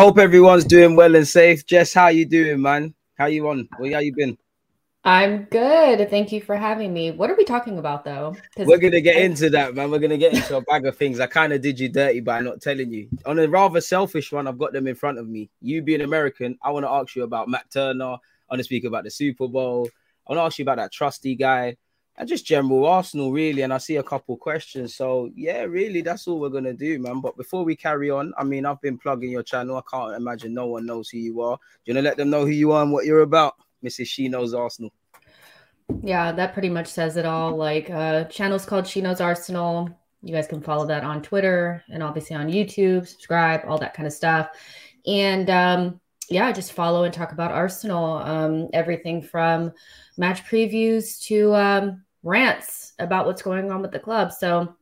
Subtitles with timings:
[0.00, 1.66] hope everyone's doing well and safe.
[1.66, 2.94] Jess, how you doing, man?
[3.18, 3.68] How you on?
[3.78, 4.38] Well, how you been?
[5.04, 6.08] I'm good.
[6.08, 7.10] Thank you for having me.
[7.10, 8.34] What are we talking about though?
[8.56, 9.90] We're gonna get into that, man.
[9.90, 11.20] We're gonna get into a bag of things.
[11.20, 13.10] I kind of did you dirty by not telling you.
[13.26, 15.50] On a rather selfish one, I've got them in front of me.
[15.60, 18.04] You being American, I want to ask you about Matt Turner.
[18.14, 19.86] I want to speak about the Super Bowl.
[20.26, 21.76] I want to ask you about that trusty guy
[22.20, 23.62] and just general Arsenal, really.
[23.62, 24.94] And I see a couple questions.
[24.94, 27.22] So yeah, really, that's all we're gonna do, man.
[27.22, 29.78] But before we carry on, I mean, I've been plugging your channel.
[29.78, 31.56] I can't imagine no one knows who you are.
[31.56, 34.06] Do you want to let them know who you are and what you're about, Mrs.
[34.06, 34.92] She knows Arsenal.
[36.02, 37.56] Yeah, that pretty much says it all.
[37.56, 39.88] Like, uh, channel's called She Knows Arsenal.
[40.22, 44.06] You guys can follow that on Twitter and obviously on YouTube, subscribe, all that kind
[44.06, 44.50] of stuff.
[45.06, 48.18] And um, yeah, just follow and talk about Arsenal.
[48.18, 49.72] Um, everything from
[50.18, 54.32] match previews to um, rants about what's going on with the club.
[54.32, 54.76] So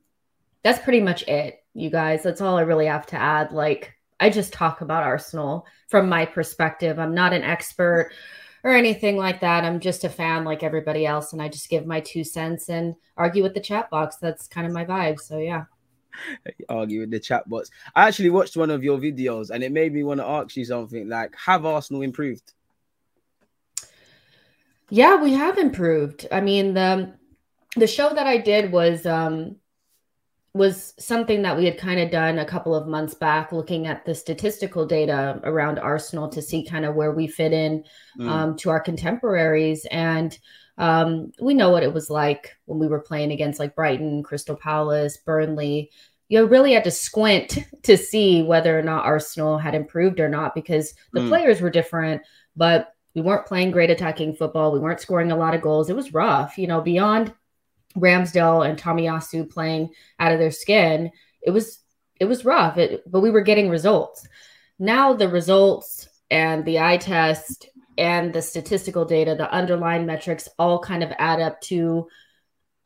[0.62, 2.22] that's pretty much it, you guys.
[2.22, 3.52] That's all I really have to add.
[3.52, 6.98] Like, I just talk about Arsenal from my perspective.
[6.98, 8.10] I'm not an expert
[8.64, 9.64] or anything like that.
[9.64, 12.96] I'm just a fan like everybody else, and I just give my two cents and
[13.16, 14.16] argue with the chat box.
[14.16, 15.20] That's kind of my vibe.
[15.20, 15.64] So yeah.
[16.68, 17.70] argue with the chat box.
[17.94, 20.64] I actually watched one of your videos and it made me want to ask you
[20.64, 22.54] something like, have Arsenal improved?
[24.90, 26.26] Yeah, we have improved.
[26.32, 27.14] I mean, the
[27.76, 29.56] the show that I did was um
[30.54, 34.04] was something that we had kind of done a couple of months back looking at
[34.04, 37.84] the statistical data around Arsenal to see kind of where we fit in
[38.18, 38.28] Mm.
[38.28, 40.36] um, to our contemporaries and
[40.78, 44.56] um, we know what it was like when we were playing against like Brighton, Crystal
[44.56, 45.90] Palace, Burnley.
[46.28, 50.54] You really had to squint to see whether or not Arsenal had improved or not
[50.54, 51.28] because the Mm.
[51.28, 52.22] players were different,
[52.56, 54.72] but we weren't playing great attacking football.
[54.72, 55.90] We weren't scoring a lot of goals.
[55.90, 57.32] It was rough, you know, beyond
[58.00, 61.10] Ramsdale and Tomiyasu playing out of their skin.
[61.42, 61.80] It was
[62.20, 64.26] it was rough, it, but we were getting results.
[64.78, 70.78] Now the results and the eye test and the statistical data, the underlying metrics all
[70.80, 72.08] kind of add up to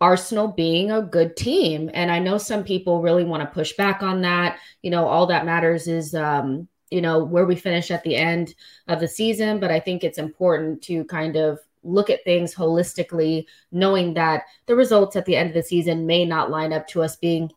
[0.00, 1.91] Arsenal being a good team.
[1.94, 4.59] And I know some people really want to push back on that.
[4.83, 8.55] You know, all that matters is um, you know, where we finish at the end
[8.87, 13.47] of the season, but I think it's important to kind of look at things holistically,
[13.70, 17.03] knowing that the results at the end of the season may not line up to
[17.03, 17.50] us being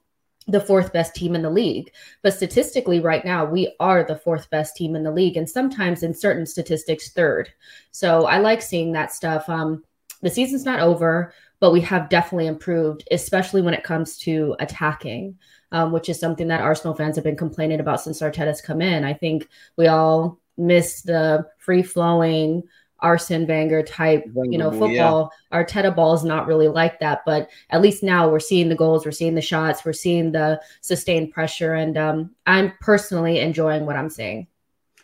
[0.47, 1.91] the fourth best team in the league.
[2.21, 6.03] But statistically, right now, we are the fourth best team in the league, and sometimes
[6.03, 7.49] in certain statistics, third.
[7.91, 9.49] So I like seeing that stuff.
[9.49, 9.83] Um,
[10.21, 15.37] the season's not over, but we have definitely improved, especially when it comes to attacking,
[15.71, 19.03] um, which is something that Arsenal fans have been complaining about since Arteta's come in.
[19.03, 19.47] I think
[19.77, 22.63] we all miss the free flowing
[22.99, 25.03] Arsene Wenger type, you know, Wenger ball, yeah.
[25.03, 25.31] football.
[25.51, 29.05] Arteta ball is not really like that, but at least now we're seeing the goals,
[29.05, 33.95] we're seeing the shots, we're seeing the sustained pressure, and um, I'm personally enjoying what
[33.95, 34.47] I'm seeing.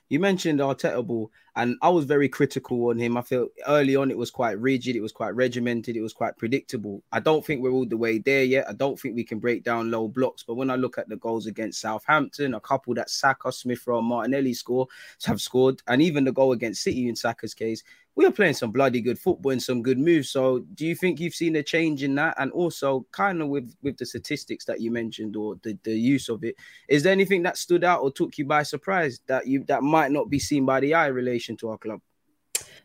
[0.09, 3.17] You mentioned Arteta ball, and I was very critical on him.
[3.17, 6.37] I felt early on it was quite rigid, it was quite regimented, it was quite
[6.37, 7.03] predictable.
[7.11, 8.69] I don't think we're all the way there yet.
[8.69, 10.43] I don't think we can break down low blocks.
[10.43, 14.01] But when I look at the goals against Southampton, a couple that Saka, Smith Rowe,
[14.01, 14.87] Martinelli score
[15.25, 17.83] have scored, and even the goal against City in Saka's case,
[18.15, 20.29] we are playing some bloody good football and some good moves.
[20.29, 22.35] So, do you think you've seen a change in that?
[22.37, 26.29] And also, kind of with with the statistics that you mentioned or the, the use
[26.29, 26.55] of it,
[26.89, 30.11] is there anything that stood out or took you by surprise that you that might
[30.11, 32.01] not be seen by the eye in relation to our club?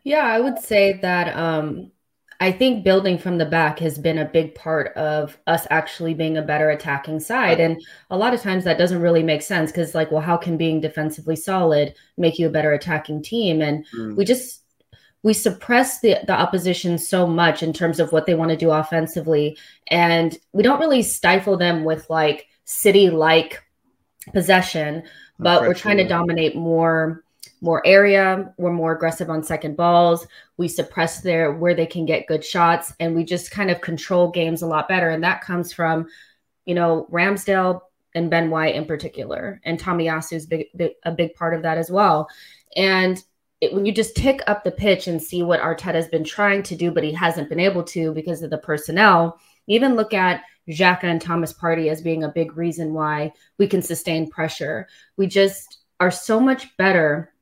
[0.05, 1.90] Yeah, I would say that um,
[2.38, 6.37] I think building from the back has been a big part of us actually being
[6.37, 7.61] a better attacking side.
[7.61, 10.56] And a lot of times that doesn't really make sense because, like, well, how can
[10.56, 13.62] being defensively solid make you a better attacking team?
[13.62, 14.17] And Mm.
[14.17, 14.62] we just
[15.26, 18.70] we suppress the, the opposition so much in terms of what they want to do
[18.70, 19.58] offensively.
[19.88, 23.61] And we don't really stifle them with like city like
[24.32, 25.02] possession,
[25.40, 27.25] but we're trying to dominate more
[27.61, 28.55] more area.
[28.56, 30.28] We're more aggressive on second balls.
[30.58, 34.31] We suppress their where they can get good shots and we just kind of control
[34.31, 36.06] games a lot better and that comes from
[36.67, 37.81] you know ramsdale
[38.14, 41.78] and ben white in particular and tommy is big, big, a big part of that
[41.78, 42.28] as well.
[42.76, 43.20] And
[43.66, 46.76] it, when you just tick up the pitch and see what Arteta's been trying to
[46.76, 51.04] do, but he hasn't been able to because of the personnel, even look at Xhaka
[51.04, 54.88] and Thomas Partey as being a big reason why we can sustain pressure.
[55.16, 57.32] We just are so much better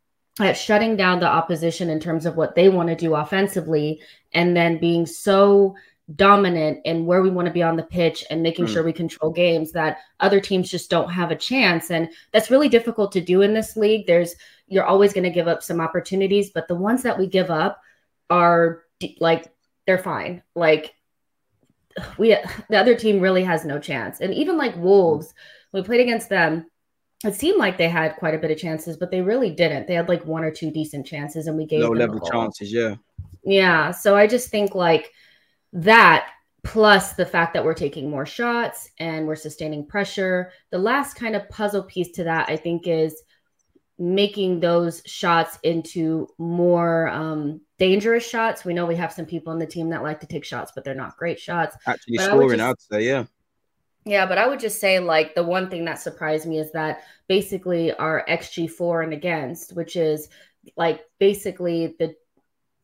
[0.41, 4.01] at shutting down the opposition in terms of what they want to do offensively
[4.33, 5.77] and then being so
[6.17, 8.73] dominant in where we want to be on the pitch and making mm.
[8.73, 12.69] sure we control games that other teams just don't have a chance and that's really
[12.69, 14.35] difficult to do in this league there's
[14.67, 17.81] you're always going to give up some opportunities but the ones that we give up
[18.31, 18.85] are
[19.21, 19.53] like
[19.87, 20.43] they're fine.
[20.55, 20.95] Like
[22.19, 22.37] we
[22.71, 24.21] the other team really has no chance.
[24.21, 25.33] And even like wolves
[25.73, 26.67] we played against them
[27.25, 29.87] it seemed like they had quite a bit of chances but they really didn't.
[29.87, 32.95] They had like one or two decent chances and we gave low level chances yeah.
[33.43, 35.11] Yeah so i just think like
[35.73, 36.29] that
[36.65, 40.51] plus the fact that we're taking more shots and we're sustaining pressure.
[40.71, 43.23] The last kind of puzzle piece to that, I think, is
[43.99, 48.65] making those shots into more um, dangerous shots.
[48.65, 50.85] We know we have some people in the team that like to take shots, but
[50.85, 51.77] they're not great shots.
[51.87, 53.25] Actually, but scoring, I'd say, yeah.
[54.07, 57.05] Yeah, but I would just say, like, the one thing that surprised me is that
[57.27, 60.29] basically our XG for and against, which is
[60.77, 62.15] like basically the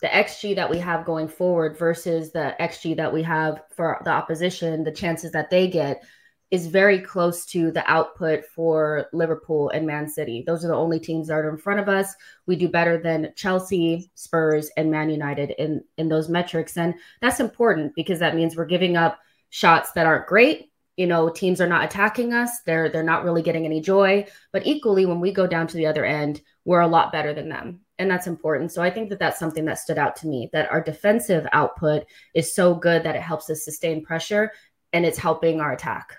[0.01, 4.11] the xg that we have going forward versus the xg that we have for the
[4.11, 6.03] opposition the chances that they get
[6.51, 10.43] is very close to the output for liverpool and man city.
[10.47, 12.15] Those are the only teams that are in front of us.
[12.47, 16.77] We do better than chelsea spurs and man united in in those metrics.
[16.77, 19.19] And that's important because that means we're giving up
[19.51, 20.71] shots that aren't great.
[20.97, 22.63] You know teams are not attacking us.
[22.63, 24.27] They're they're not really getting any joy.
[24.53, 27.49] But equally when we go down to the other end we're a lot better than
[27.49, 27.81] them.
[27.99, 28.73] And that's important.
[28.73, 32.05] So I think that that's something that stood out to me that our defensive output
[32.35, 34.53] is so good that it helps us sustain pressure
[34.93, 36.17] and it's helping our attack.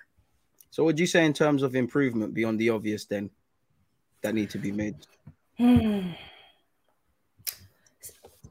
[0.72, 3.30] So what would you say in terms of improvement beyond the obvious then
[4.22, 4.96] that need to be made?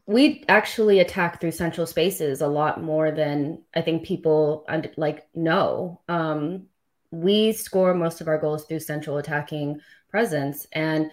[0.06, 6.00] we actually attack through central spaces a lot more than I think people like know.
[6.08, 6.66] Um,
[7.10, 9.80] we score most of our goals through central attacking
[10.10, 11.10] presence and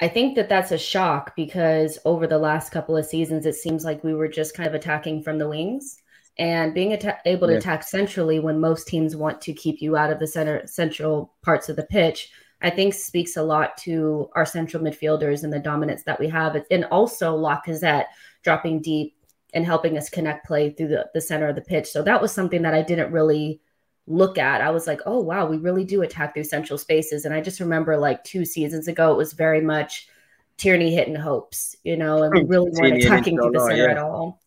[0.00, 3.84] I think that that's a shock because over the last couple of seasons, it seems
[3.84, 6.00] like we were just kind of attacking from the wings
[6.38, 7.58] and being atta- able to yeah.
[7.58, 11.68] attack centrally when most teams want to keep you out of the center central parts
[11.68, 12.30] of the pitch.
[12.60, 16.56] I think speaks a lot to our central midfielders and the dominance that we have,
[16.70, 18.06] and also Lacazette
[18.42, 19.14] dropping deep
[19.54, 21.88] and helping us connect play through the, the center of the pitch.
[21.88, 23.60] So that was something that I didn't really
[24.06, 24.60] look at.
[24.60, 27.24] I was like, oh, wow, we really do attack through central spaces.
[27.24, 30.08] And I just remember like two seasons ago, it was very much
[30.56, 33.90] Tierney hitting hopes, you know, and we really weren't attacking through the center yeah.
[33.92, 34.42] at all.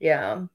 [0.00, 0.46] Yeah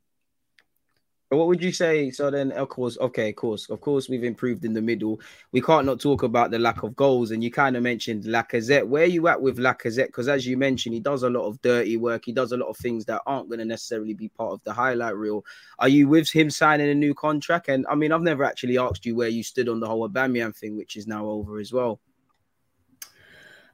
[1.38, 2.12] what would you say?
[2.12, 5.22] So then, of course, okay, of course, of course, we've improved in the middle.
[5.54, 7.32] We can't not talk about the lack of goals.
[7.32, 8.86] And you kind of mentioned Lacazette.
[8.86, 10.08] Where are you at with Lacazette?
[10.08, 12.26] Because as you mentioned, he does a lot of dirty work.
[12.26, 14.74] He does a lot of things that aren't going to necessarily be part of the
[14.74, 15.46] highlight reel.
[15.80, 17.70] Are you with him signing a new contract?
[17.70, 20.56] And I mean, I've never actually asked you where you stood on the whole Aubameyang
[20.56, 22.02] thing, which is now over as well.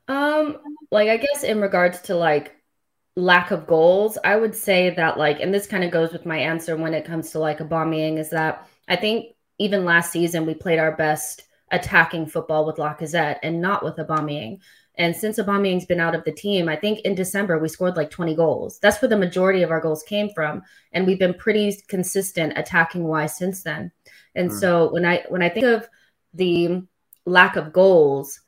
[0.08, 0.60] Um,
[0.92, 2.57] like I guess in regards to like
[3.18, 6.38] lack of goals, I would say that like, and this kind of goes with my
[6.38, 10.54] answer when it comes to like Aubameyang, is that I think even last season we
[10.54, 14.60] played our best attacking football with Lacazette and not with Aubameyang.
[15.00, 18.12] And since Aubameyang's been out of the team, I think in December we scored like
[18.12, 18.78] 20 goals.
[18.80, 23.04] That's where the majority of our goals came from, and we've been pretty consistent attacking
[23.04, 23.92] wise since then.
[24.36, 24.60] And mm.
[24.60, 25.90] so when I when I think of
[26.36, 26.84] the
[27.26, 28.40] lack of goals,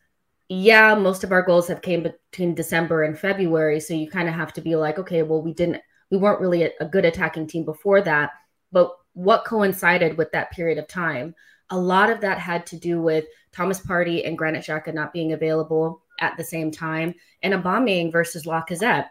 [0.49, 3.79] yeah, most of our goals have came between December and February.
[3.79, 6.63] So you kind of have to be like, okay, well, we didn't, we weren't really
[6.63, 8.31] a, a, good attacking team before that.
[8.71, 11.35] But what coincided with that period of time?
[11.69, 15.33] A lot of that had to do with Thomas Partey and Granit Xhaka not being
[15.33, 17.13] available at the same time,
[17.43, 19.05] and Aubameyang versus Lacazette.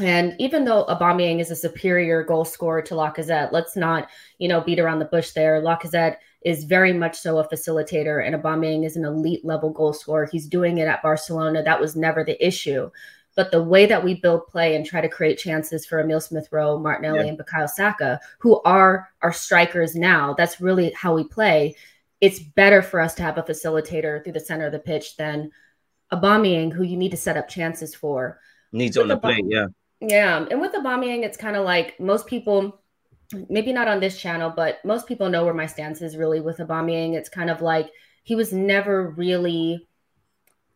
[0.00, 4.08] And even though Aubameyang is a superior goal scorer to Lacazette, let's not,
[4.38, 5.60] you know, beat around the bush there.
[5.60, 10.26] Lacazette is very much so a facilitator, and Aubameyang is an elite level goal scorer.
[10.26, 11.62] He's doing it at Barcelona.
[11.62, 12.90] That was never the issue.
[13.34, 16.48] But the way that we build play and try to create chances for Emil Smith
[16.50, 17.26] Rowe, Martinelli, yeah.
[17.26, 21.74] and Bukayo Saka, who are our strikers now, that's really how we play.
[22.20, 25.50] It's better for us to have a facilitator through the center of the pitch than
[26.12, 28.38] Aubameyang, who you need to set up chances for.
[28.70, 29.66] Needs on the plate, yeah.
[30.04, 32.80] Yeah, and with Aubameyang, it's kind of like most people
[33.48, 36.58] maybe not on this channel, but most people know where my stance is really with
[36.58, 37.14] Aubameyang.
[37.14, 37.88] It's kind of like
[38.24, 39.86] he was never really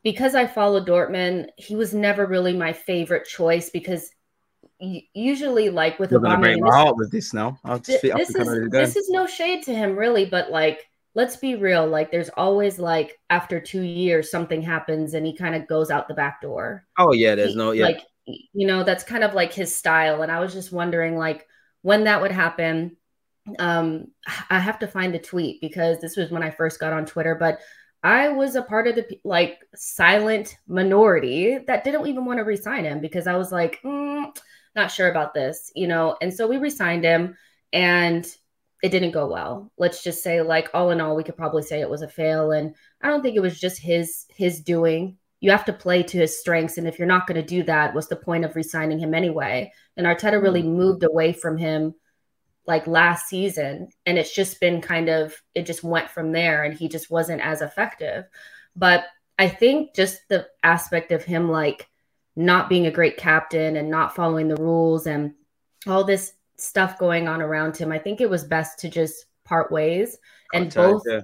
[0.04, 1.48] because I follow Dortmund.
[1.56, 4.10] He was never really my favorite choice because
[4.78, 7.58] usually, like with You're Aubameyang, break my heart with this now.
[7.82, 11.84] Th- this is this is no shade to him really, but like let's be real.
[11.84, 16.06] Like there's always like after two years something happens and he kind of goes out
[16.06, 16.84] the back door.
[16.96, 17.86] Oh yeah, there's he, no yeah.
[17.86, 20.22] Like you know, that's kind of like his style.
[20.22, 21.46] And I was just wondering, like,
[21.82, 22.96] when that would happen.
[23.58, 24.08] Um,
[24.50, 27.36] I have to find the tweet because this was when I first got on Twitter,
[27.36, 27.60] but
[28.02, 32.84] I was a part of the like silent minority that didn't even want to resign
[32.84, 34.36] him because I was like, mm,
[34.74, 36.16] not sure about this, you know.
[36.20, 37.36] And so we resigned him,
[37.72, 38.26] and
[38.82, 39.72] it didn't go well.
[39.78, 42.52] Let's just say, like, all in all, we could probably say it was a fail.
[42.52, 46.18] And I don't think it was just his his doing you have to play to
[46.18, 46.78] his strengths.
[46.78, 49.72] And if you're not going to do that, what's the point of resigning him anyway?
[49.96, 50.74] And Arteta really mm.
[50.74, 51.94] moved away from him
[52.66, 53.88] like last season.
[54.06, 57.42] And it's just been kind of, it just went from there and he just wasn't
[57.42, 58.24] as effective.
[58.74, 59.04] But
[59.38, 61.88] I think just the aspect of him like
[62.34, 65.34] not being a great captain and not following the rules and
[65.86, 69.70] all this stuff going on around him, I think it was best to just part
[69.70, 70.16] ways
[70.54, 71.02] and both.
[71.06, 71.20] Yeah.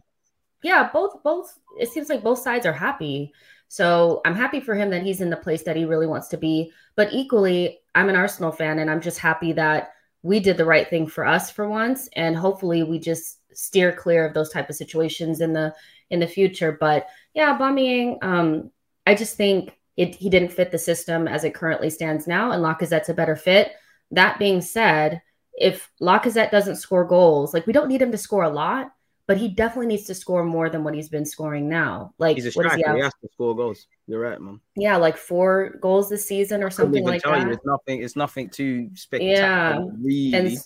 [0.63, 3.33] yeah, both, both, it seems like both sides are happy
[3.73, 6.37] so I'm happy for him that he's in the place that he really wants to
[6.37, 6.71] be.
[6.95, 10.87] But equally, I'm an Arsenal fan and I'm just happy that we did the right
[10.87, 12.07] thing for us for once.
[12.15, 15.75] And hopefully we just steer clear of those type of situations in the
[16.11, 16.77] in the future.
[16.79, 18.71] But yeah, Aubameyang, um,
[19.07, 22.63] I just think it, he didn't fit the system as it currently stands now, and
[22.63, 23.73] Lacazette's a better fit.
[24.11, 25.23] That being said,
[25.55, 28.93] if Lacazette doesn't score goals, like we don't need him to score a lot,
[29.27, 32.13] but he definitely needs to score more than what he's been scoring now.
[32.19, 32.77] Like he's a striker.
[32.77, 33.87] He, he, has to score goals.
[34.07, 34.61] You're right, man.
[34.77, 37.47] Yeah, like four goals this season or something like that.
[37.47, 38.03] You, it's nothing.
[38.03, 39.41] It's nothing too spectacular.
[39.41, 40.35] Yeah, really.
[40.35, 40.59] and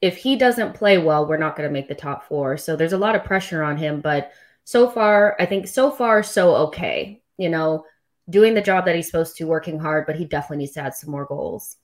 [0.00, 2.56] if he doesn't play well, we're not going to make the top four.
[2.56, 4.00] So there's a lot of pressure on him.
[4.00, 4.32] But
[4.64, 7.20] so far, I think so far so okay.
[7.36, 7.84] You know,
[8.30, 10.94] doing the job that he's supposed to, working hard, but he definitely needs to add
[10.94, 11.76] some more goals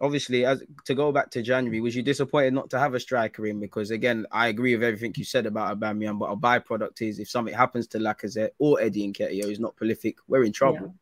[0.00, 3.46] obviously, as to go back to January, was you disappointed not to have a striker
[3.46, 3.60] in?
[3.60, 7.28] Because again, I agree with everything you said about Aubameyang, but a byproduct is if
[7.28, 10.94] something happens to Lacazette or Eddie Nketiah who's not prolific, we're in trouble.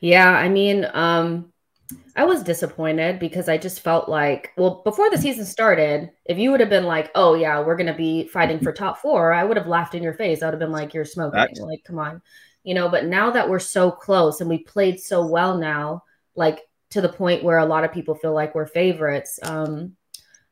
[0.00, 1.52] Yeah, yeah I mean, um,
[2.16, 6.50] I was disappointed because I just felt like, well, before the season started, if you
[6.50, 9.56] would have been like, "Oh yeah, we're gonna be fighting for top four, I would
[9.56, 10.42] have laughed in your face.
[10.42, 11.60] I would have been like, "You're smoking." That's...
[11.60, 12.20] Like, come on,
[12.62, 12.88] you know.
[12.88, 16.02] But now that we're so close and we played so well now,
[16.36, 19.38] like to the point where a lot of people feel like we're favorites.
[19.42, 19.96] Um,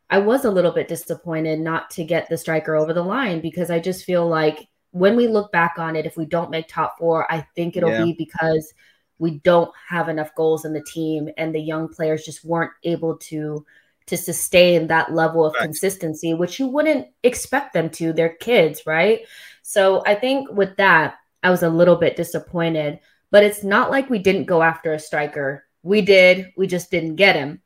[0.09, 3.71] I was a little bit disappointed not to get the striker over the line because
[3.71, 6.99] I just feel like when we look back on it, if we don't make top
[6.99, 8.05] four, I think it'll yeah.
[8.05, 8.73] be because
[9.19, 13.17] we don't have enough goals in the team and the young players just weren't able
[13.17, 13.65] to
[14.07, 15.65] to sustain that level of right.
[15.65, 18.13] consistency, which you wouldn't expect them to.
[18.13, 19.23] They're kids, right?
[19.63, 23.01] So I think with that, I was a little bit disappointed.
[23.33, 27.15] But it's not like we didn't go after a striker we did, we just didn't
[27.15, 27.63] get him.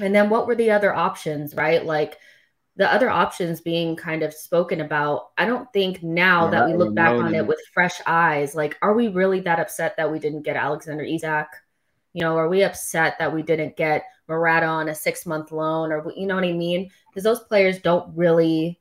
[0.00, 1.84] And then what were the other options, right?
[1.84, 2.18] Like
[2.76, 5.30] the other options being kind of spoken about.
[5.36, 8.94] I don't think now that we look back on it with fresh eyes, like, are
[8.94, 11.48] we really that upset that we didn't get Alexander Isak?
[12.14, 15.92] You know, are we upset that we didn't get Morata on a six month loan
[15.92, 16.90] or, you know what I mean?
[17.10, 18.80] Because those players don't really,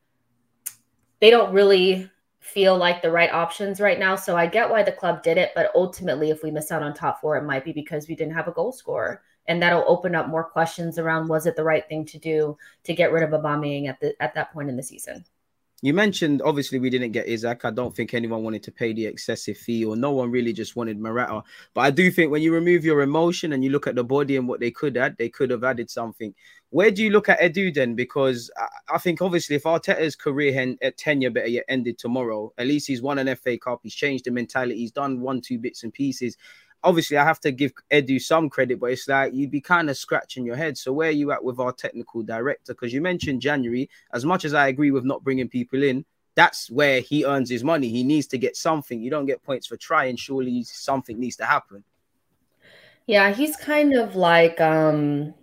[1.20, 2.10] they don't really
[2.42, 4.16] feel like the right options right now.
[4.16, 6.94] So I get why the club did it, but ultimately, if we miss out on
[6.94, 10.16] top four, it might be because we didn't have a goal scorer, and that'll open
[10.16, 13.30] up more questions around was it the right thing to do to get rid of
[13.30, 15.24] Aubameyang at the at that point in the season.
[15.84, 17.66] You mentioned obviously we didn't get Isak.
[17.66, 20.76] I don't think anyone wanted to pay the excessive fee, or no one really just
[20.76, 21.42] wanted Morata.
[21.74, 24.38] But I do think when you remove your emotion and you look at the body
[24.38, 26.36] and what they could add, they could have added something.
[26.70, 27.96] Where do you look at Edu then?
[27.96, 28.52] Because
[28.94, 32.88] I, think obviously if Arteta's career at uh, tenure better yet ended tomorrow, at least
[32.88, 35.92] he's won an FA Cup, he's changed the mentality, he's done one, two bits and
[35.92, 36.38] pieces
[36.84, 39.98] obviously I have to give Edu some credit, but it's like you'd be kind of
[39.98, 40.78] scratching your head.
[40.78, 42.74] So where are you at with our technical director?
[42.74, 43.90] Because you mentioned January.
[44.14, 47.64] As much as I agree with not bringing people in, that's where he earns his
[47.64, 47.90] money.
[47.90, 49.02] He needs to get something.
[49.02, 50.16] You don't get points for trying.
[50.16, 51.84] Surely something needs to happen.
[53.08, 55.34] Yeah, he's kind of like um.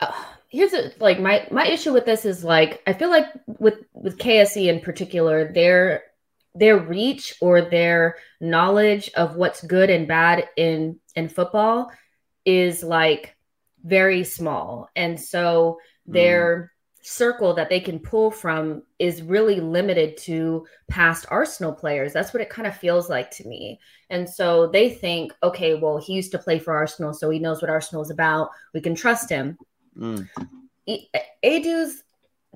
[0.00, 0.12] Uh,
[0.48, 4.18] here's a, like my my issue with this is like I feel like with with
[4.18, 6.04] KSE in particular, they're
[6.54, 11.90] their reach or their knowledge of what's good and bad in in football
[12.44, 13.36] is like
[13.84, 14.88] very small.
[14.96, 17.06] And so their mm.
[17.06, 22.12] circle that they can pull from is really limited to past arsenal players.
[22.12, 23.80] That's what it kind of feels like to me.
[24.10, 27.62] And so they think okay well he used to play for arsenal so he knows
[27.62, 28.50] what arsenal is about.
[28.72, 29.58] We can trust him.
[29.98, 30.28] Mm.
[31.42, 32.02] Edu's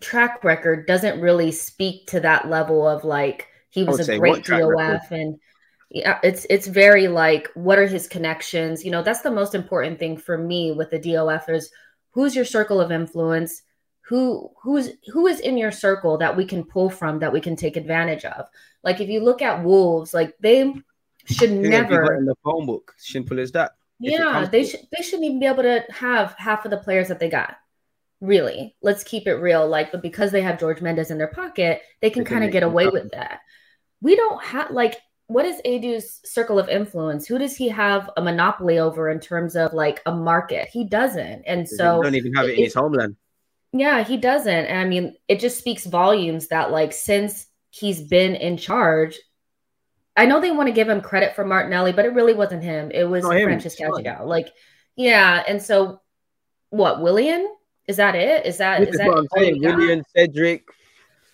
[0.01, 5.11] track record doesn't really speak to that level of like he was a great DOF
[5.11, 5.39] and
[5.91, 8.85] yeah, it's it's very like what are his connections?
[8.85, 11.71] You know, that's the most important thing for me with the DOF is
[12.11, 13.63] who's your circle of influence?
[14.03, 17.57] Who who's who is in your circle that we can pull from that we can
[17.57, 18.47] take advantage of?
[18.83, 20.75] Like if you look at Wolves, like they
[21.27, 22.95] should never in the phone book.
[22.99, 23.73] Simple as that.
[23.99, 27.19] Yeah, they should they shouldn't even be able to have half of the players that
[27.19, 27.57] they got.
[28.21, 29.69] Really, let's keep it real.
[29.69, 32.63] Like, but because they have George Mendes in their pocket, they can kind of get
[32.63, 33.41] away with that.
[34.01, 34.97] We don't have like
[35.29, 37.27] what is Edu's circle of influence?
[37.27, 40.69] Who does he have a monopoly over in terms of like a market?
[40.73, 43.17] He doesn't, and so he don't even have it in his homeland.
[43.73, 44.67] Yeah, he doesn't.
[44.67, 49.19] And I mean, it just speaks volumes that like since he's been in charge,
[50.17, 52.91] I know they want to give him credit for Martinelli, but it really wasn't him.
[52.91, 53.79] It was Francis.
[54.25, 54.49] Like,
[54.97, 56.01] yeah, and so
[56.71, 57.03] what?
[57.03, 57.55] Willian?
[57.89, 58.47] Is that it?
[58.47, 59.61] Is that is that what I'm saying?
[59.61, 60.63] Willian, Cedric,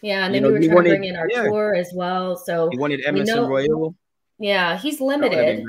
[0.01, 1.43] yeah, and then know, we were trying wanted, to bring in our yeah.
[1.43, 2.37] tour as well.
[2.37, 3.95] So he wanted Emerson know, Royal.
[4.39, 5.65] Yeah, he's limited.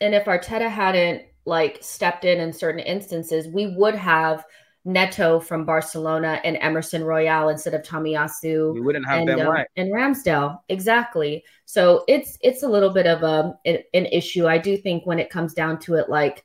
[0.00, 4.44] And if Arteta hadn't like stepped in in certain instances, we would have
[4.84, 8.74] Neto from Barcelona and Emerson Royal instead of Tomiyasu.
[8.74, 9.66] We wouldn't have and, them um, right.
[9.76, 11.44] And Ramsdale, exactly.
[11.64, 14.46] So it's it's a little bit of um, a an issue.
[14.46, 16.44] I do think when it comes down to it, like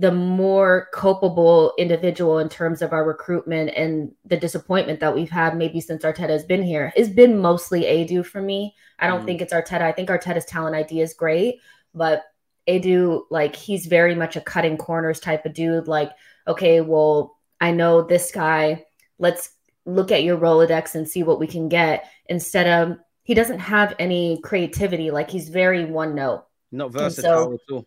[0.00, 5.54] the more culpable individual in terms of our recruitment and the disappointment that we've had
[5.54, 8.74] maybe since Arteta has been here has been mostly Edu for me.
[8.98, 9.26] I don't mm.
[9.26, 9.82] think it's Arteta.
[9.82, 11.56] I think Arteta's talent idea is great,
[11.94, 12.24] but
[12.66, 15.86] Edu, like he's very much a cutting corners type of dude.
[15.86, 16.12] Like,
[16.48, 18.86] okay, well, I know this guy.
[19.18, 19.50] Let's
[19.84, 22.08] look at your Rolodex and see what we can get.
[22.24, 25.10] Instead of he doesn't have any creativity.
[25.10, 26.46] Like he's very one note.
[26.72, 27.86] Not versatile so, at all.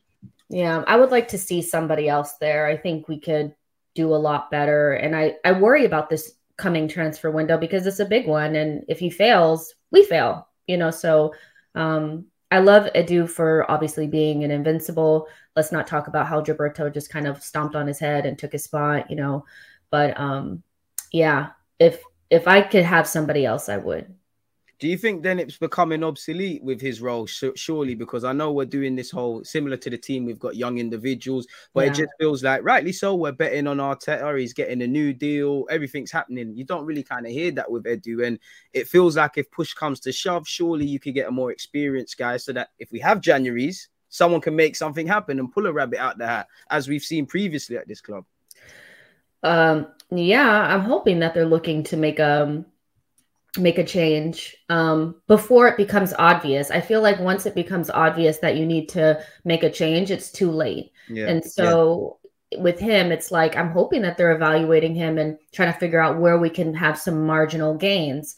[0.54, 2.68] Yeah, I would like to see somebody else there.
[2.68, 3.56] I think we could
[3.96, 4.94] do a lot better.
[4.94, 8.56] And I, I worry about this coming transfer window because it's a big one.
[8.56, 10.92] And if he fails, we fail, you know.
[10.92, 11.34] So
[11.74, 15.28] um, I love Edu for obviously being an invincible.
[15.56, 18.52] Let's not talk about how Gilberto just kind of stomped on his head and took
[18.52, 19.46] his spot, you know.
[19.90, 20.62] But um,
[21.12, 21.50] yeah,
[21.80, 22.00] if
[22.30, 24.14] if I could have somebody else, I would.
[24.80, 27.26] Do you think then it's becoming obsolete with his role?
[27.26, 30.26] Surely, because I know we're doing this whole similar to the team.
[30.26, 31.92] We've got young individuals, but yeah.
[31.92, 33.16] it just feels like rightly so.
[33.16, 34.38] We're betting on Arteta.
[34.38, 35.66] He's getting a new deal.
[35.70, 36.56] Everything's happening.
[36.58, 38.40] You don't really kind of hear that with Edu, and
[38.74, 42.18] it feels like if push comes to shove, surely you could get a more experienced
[42.18, 45.72] guy, so that if we have Januaries, someone can make something happen and pull a
[45.72, 48.26] rabbit out the hat, as we've seen previously at this club.
[49.44, 49.88] Um.
[50.16, 52.68] Yeah, I'm hoping that they're looking to make um
[53.58, 56.72] make a change um, before it becomes obvious.
[56.72, 60.32] I feel like once it becomes obvious that you need to make a change, it's
[60.32, 60.92] too late.
[61.08, 61.28] Yeah.
[61.28, 62.18] And so
[62.52, 62.62] yeah.
[62.62, 66.20] with him, it's like I'm hoping that they're evaluating him and trying to figure out
[66.20, 68.36] where we can have some marginal gains.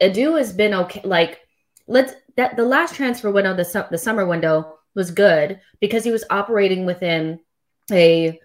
[0.00, 1.00] Edu has been okay.
[1.02, 1.40] Like
[1.86, 6.24] let's that the last transfer window, the the summer window was good because he was
[6.28, 7.40] operating within
[7.90, 8.38] a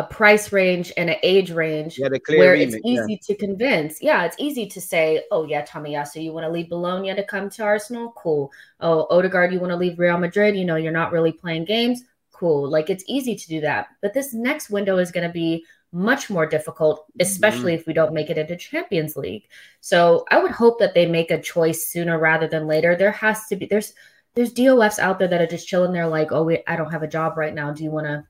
[0.00, 3.18] a price range and an age range yeah, where remit, it's easy yeah.
[3.26, 4.00] to convince.
[4.00, 7.50] Yeah, it's easy to say, oh, yeah, Tomiyasu, you want to leave Bologna to come
[7.50, 8.12] to Arsenal?
[8.16, 8.50] Cool.
[8.80, 10.56] Oh, Odegaard, you want to leave Real Madrid?
[10.56, 12.02] You know, you're not really playing games?
[12.32, 12.70] Cool.
[12.70, 13.88] Like it's easy to do that.
[14.00, 17.80] But this next window is going to be much more difficult, especially mm-hmm.
[17.80, 19.48] if we don't make it into Champions League.
[19.82, 22.96] So I would hope that they make a choice sooner rather than later.
[22.96, 23.92] There has to be, there's,
[24.34, 27.02] there's DOFs out there that are just chilling there like, oh, wait, I don't have
[27.02, 27.72] a job right now.
[27.72, 28.24] Do you want to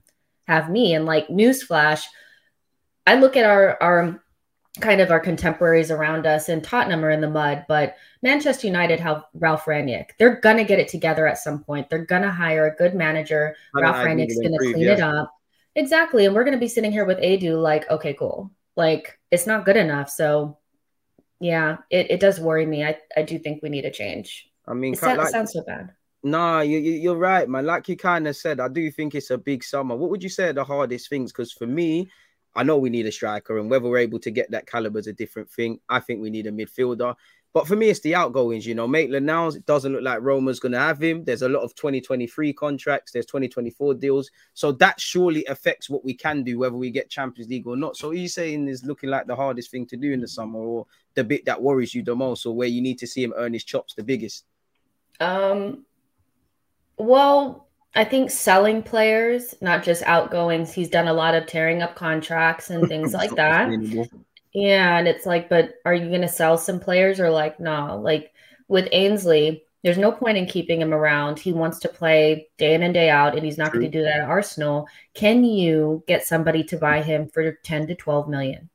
[0.50, 0.94] have me.
[0.94, 2.04] And like newsflash,
[3.06, 4.22] I look at our our
[4.80, 9.00] kind of our contemporaries around us and Tottenham are in the mud, but Manchester United
[9.00, 10.10] have Ralph Rangnick.
[10.18, 11.88] They're gonna get it together at some point.
[11.88, 13.56] They're gonna hire a good manager.
[13.74, 14.92] Ralph Rangnick's gonna clean yeah.
[14.92, 15.32] it up.
[15.76, 16.26] Exactly.
[16.26, 18.50] And we're gonna be sitting here with Edu like, okay, cool.
[18.76, 20.10] Like it's not good enough.
[20.10, 20.58] So
[21.40, 22.84] yeah, it, it does worry me.
[22.84, 24.50] I, I do think we need a change.
[24.66, 25.94] I mean, it, like, sounds so bad.
[26.22, 27.64] Nah, you, you, are right, man.
[27.64, 29.96] Like you kind of said, I do think it's a big summer.
[29.96, 31.32] What would you say are the hardest things?
[31.32, 32.10] Because for me,
[32.54, 35.06] I know we need a striker, and whether we're able to get that caliber is
[35.06, 35.80] a different thing.
[35.88, 37.14] I think we need a midfielder.
[37.52, 38.86] But for me, it's the outgoings, you know.
[38.86, 41.24] Maitland now, it doesn't look like Roma's going to have him.
[41.24, 44.30] There's a lot of 2023 contracts, there's 2024 deals.
[44.54, 47.96] So that surely affects what we can do, whether we get Champions League or not.
[47.96, 50.60] So are you saying is looking like the hardest thing to do in the summer,
[50.60, 53.34] or the bit that worries you the most, or where you need to see him
[53.36, 54.44] earn his chops the biggest?
[55.18, 55.84] Um,
[57.00, 60.72] well, I think selling players, not just outgoings.
[60.72, 63.68] He's done a lot of tearing up contracts and things like that.
[64.52, 68.00] Yeah, and it's like, but are you going to sell some players or like no?
[68.02, 68.32] Like
[68.68, 71.38] with Ainsley, there's no point in keeping him around.
[71.38, 74.02] He wants to play day in and day out, and he's not going to do
[74.02, 74.88] that at Arsenal.
[75.14, 78.68] Can you get somebody to buy him for 10 to 12 million?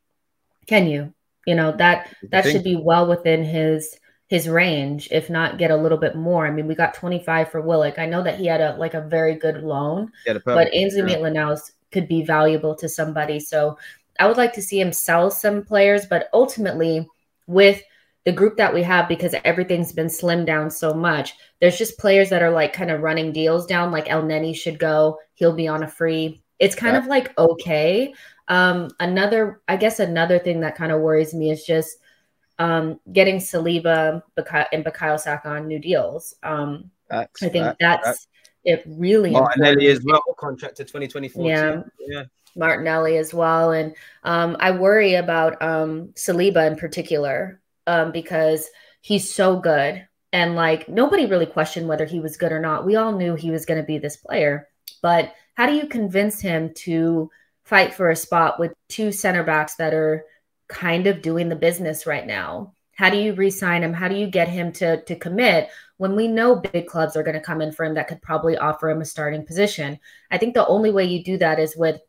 [0.67, 1.13] Can you?
[1.45, 3.95] You know, that that should be well within his
[4.27, 6.47] his range, if not get a little bit more.
[6.47, 7.99] I mean, we got 25 for Willock.
[7.99, 10.11] I know that he had a like a very good loan,
[10.45, 11.05] but Ainsley yeah.
[11.05, 11.59] Maitland
[11.91, 13.39] could be valuable to somebody.
[13.39, 13.77] So
[14.19, 17.07] I would like to see him sell some players, but ultimately
[17.47, 17.81] with
[18.25, 21.33] the group that we have because everything's been slimmed down so much.
[21.61, 23.91] There's just players that are like kind of running deals down.
[23.91, 25.19] Like Elneny should go.
[25.35, 26.41] He'll be on a free.
[26.57, 28.13] It's kind of like okay.
[28.47, 31.97] Um, another, I guess, another thing that kind of worries me is just
[32.59, 34.21] um, getting Saliba
[34.71, 36.35] and Bukayo Saka on new deals.
[36.43, 38.27] Um, facts, I think facts, that's facts.
[38.63, 38.83] it.
[38.87, 41.45] Really, Martinelli as well, contract to 2024.
[41.45, 42.23] Yeah, yeah.
[42.55, 48.69] Martinelli as well, and um, I worry about um, Saliba in particular um, because
[49.01, 52.85] he's so good, and like nobody really questioned whether he was good or not.
[52.85, 54.69] We all knew he was going to be this player,
[55.01, 57.29] but how do you convince him to
[57.65, 60.23] fight for a spot with two center backs that are
[60.67, 62.73] kind of doing the business right now?
[62.93, 63.93] How do you re-sign him?
[63.93, 67.35] How do you get him to to commit when we know big clubs are going
[67.35, 69.99] to come in for him that could probably offer him a starting position?
[70.31, 71.99] I think the only way you do that is with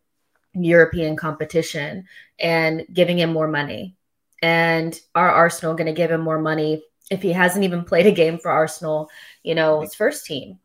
[0.55, 2.07] European competition
[2.39, 3.97] and giving him more money.
[4.43, 8.13] And are Arsenal going to give him more money if he hasn't even played a
[8.13, 9.11] game for Arsenal,
[9.43, 10.59] you know, his first team?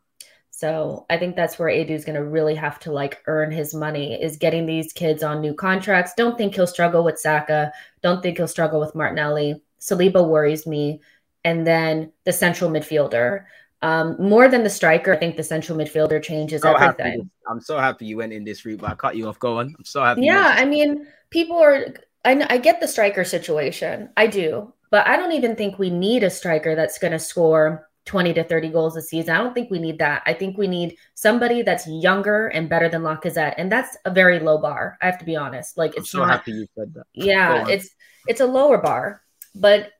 [0.61, 3.73] So I think that's where Edu is going to really have to like earn his
[3.73, 6.13] money is getting these kids on new contracts.
[6.15, 7.71] Don't think he'll struggle with Saka.
[8.03, 9.59] Don't think he'll struggle with Martinelli.
[9.79, 11.01] Saliba worries me.
[11.43, 13.45] And then the central midfielder.
[13.81, 17.11] Um, more than the striker, I think the central midfielder changes so everything.
[17.11, 17.29] Happy.
[17.49, 19.39] I'm so happy you went in this route, but I cut you off.
[19.39, 19.73] Go on.
[19.75, 20.21] I'm so happy.
[20.21, 21.87] Yeah, I mean, people are.
[22.23, 24.09] I, I get the striker situation.
[24.15, 27.89] I do, but I don't even think we need a striker that's going to score
[28.05, 29.35] 20 to 30 goals a season.
[29.35, 30.23] I don't think we need that.
[30.25, 34.39] I think we need somebody that's younger and better than Lacazette, and that's a very
[34.39, 34.97] low bar.
[35.01, 35.77] I have to be honest.
[35.77, 37.05] Like it's I'm so not, happy you said that.
[37.13, 37.89] Yeah, it's
[38.27, 39.21] it's a lower bar,
[39.55, 39.91] but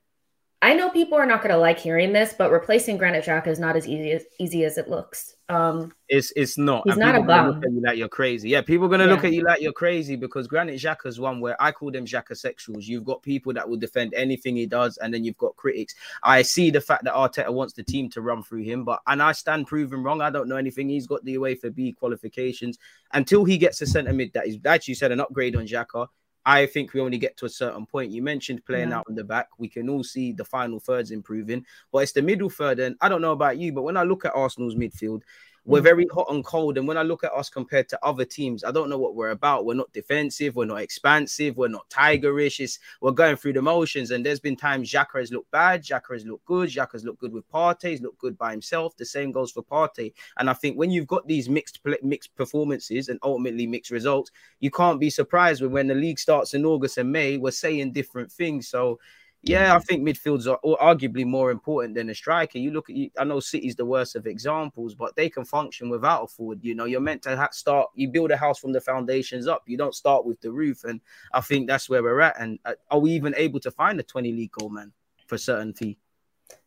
[0.62, 3.58] I know people are not going to like hearing this, but replacing Granit Xhaka is
[3.58, 5.34] not as easy as easy as it looks.
[5.48, 6.84] Um, it's it's not.
[6.86, 7.48] He's not a bum.
[7.48, 8.50] Look at you like you're crazy.
[8.50, 9.12] Yeah, people are going to yeah.
[9.12, 12.06] look at you like you're crazy because Granit Xhaka is one where I call them
[12.06, 12.84] Xhaka sexuals.
[12.84, 15.96] You've got people that will defend anything he does, and then you've got critics.
[16.22, 19.20] I see the fact that Arteta wants the team to run through him, but and
[19.20, 20.20] I stand proven wrong.
[20.20, 20.88] I don't know anything.
[20.88, 22.78] He's got the UEFA B qualifications
[23.14, 26.06] until he gets a centre mid that is actually said an upgrade on Xhaka.
[26.44, 28.10] I think we only get to a certain point.
[28.10, 28.98] You mentioned playing yeah.
[28.98, 29.48] out in the back.
[29.58, 32.80] We can all see the final thirds improving, but it's the middle third.
[32.80, 35.22] And I don't know about you, but when I look at Arsenal's midfield,
[35.64, 35.84] we're mm.
[35.84, 36.78] very hot and cold.
[36.78, 39.30] And when I look at us compared to other teams, I don't know what we're
[39.30, 39.66] about.
[39.66, 40.56] We're not defensive.
[40.56, 41.56] We're not expansive.
[41.56, 42.58] We're not tigerish.
[42.60, 44.10] It's, we're going through the motions.
[44.10, 45.84] And there's been times Xhaka has looked bad.
[45.84, 46.70] Xhaka has looked good.
[46.70, 47.90] Xhaka has looked good with Partey.
[47.90, 48.96] He's looked good by himself.
[48.96, 50.14] The same goes for Partey.
[50.38, 54.70] And I think when you've got these mixed mixed performances and ultimately mixed results, you
[54.70, 58.30] can't be surprised when when the league starts in August and May, we're saying different
[58.30, 58.68] things.
[58.68, 59.00] So
[59.44, 62.58] yeah, I think midfields are arguably more important than a striker.
[62.58, 66.22] You look at, I know City's the worst of examples, but they can function without
[66.22, 66.60] a forward.
[66.62, 67.88] You know, you're meant to start.
[67.96, 69.64] You build a house from the foundations up.
[69.66, 71.00] You don't start with the roof, and
[71.32, 72.40] I think that's where we're at.
[72.40, 74.92] And uh, are we even able to find a 20 league goal man
[75.26, 75.98] for certainty?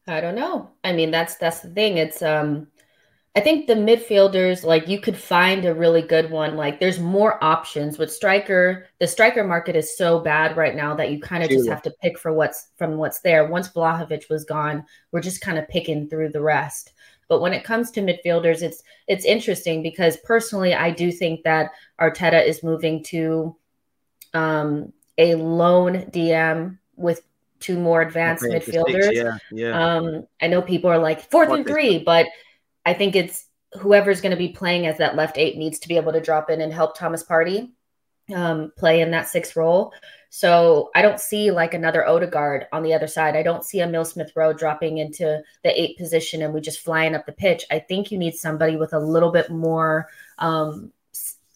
[0.08, 0.70] I don't know.
[0.84, 1.98] I mean, that's that's the thing.
[1.98, 2.68] It's um
[3.38, 6.56] I think the midfielders, like you could find a really good one.
[6.56, 8.88] Like there's more options with striker.
[9.00, 11.94] The striker market is so bad right now that you kind of just have to
[12.02, 13.46] pick for what's from what's there.
[13.46, 16.94] Once Vlahovic was gone, we're just kind of picking through the rest.
[17.28, 21.72] But when it comes to midfielders, it's it's interesting because personally, I do think that
[22.00, 23.54] Arteta is moving to
[24.34, 27.22] um, a lone DM with
[27.60, 29.12] two more advanced midfielders.
[29.12, 29.96] yeah, yeah.
[29.96, 32.28] Um, I know people are like fourth and three, but
[32.86, 33.46] I think it's
[33.80, 36.50] whoever's going to be playing as that left eight needs to be able to drop
[36.50, 37.72] in and help Thomas Partey
[38.34, 39.94] um, play in that sixth role.
[40.30, 43.36] So I don't see like another Odegaard on the other side.
[43.36, 46.80] I don't see a Emile Smith Rowe dropping into the eight position and we just
[46.80, 47.66] flying up the pitch.
[47.72, 50.92] I think you need somebody with a little bit more, um,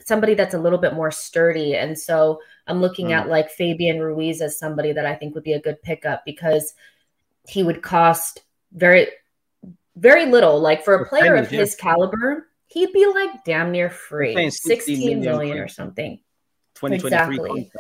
[0.06, 1.76] somebody that's a little bit more sturdy.
[1.76, 3.20] And so I'm looking mm.
[3.20, 6.74] at like Fabian Ruiz as somebody that I think would be a good pickup because
[7.48, 9.08] he would cost very
[10.00, 10.60] very little.
[10.60, 15.58] Like for a player of his caliber, he'd be like damn near free, 16 million
[15.58, 16.20] or something.
[16.76, 17.72] 2023 exactly.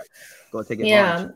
[0.51, 0.87] Go take it.
[0.87, 1.29] Yeah.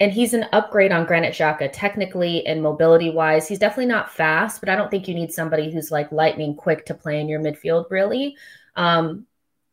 [0.00, 3.48] And he's an upgrade on Granit Xhaka, technically and mobility wise.
[3.48, 6.86] He's definitely not fast, but I don't think you need somebody who's like lightning quick
[6.86, 8.36] to play in your midfield, really.
[8.76, 9.26] Um,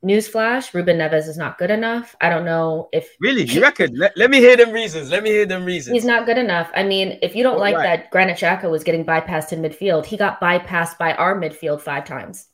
[0.05, 2.15] Newsflash: Ruben Neves is not good enough.
[2.21, 3.95] I don't know if really you reckon.
[3.95, 5.09] Let, let me hear them reasons.
[5.09, 5.95] Let me hear them reasons.
[5.95, 6.69] He's not good enough.
[6.75, 8.01] I mean, if you don't like right.
[8.01, 12.05] that Granit Xhaka was getting bypassed in midfield, he got bypassed by our midfield five
[12.05, 12.47] times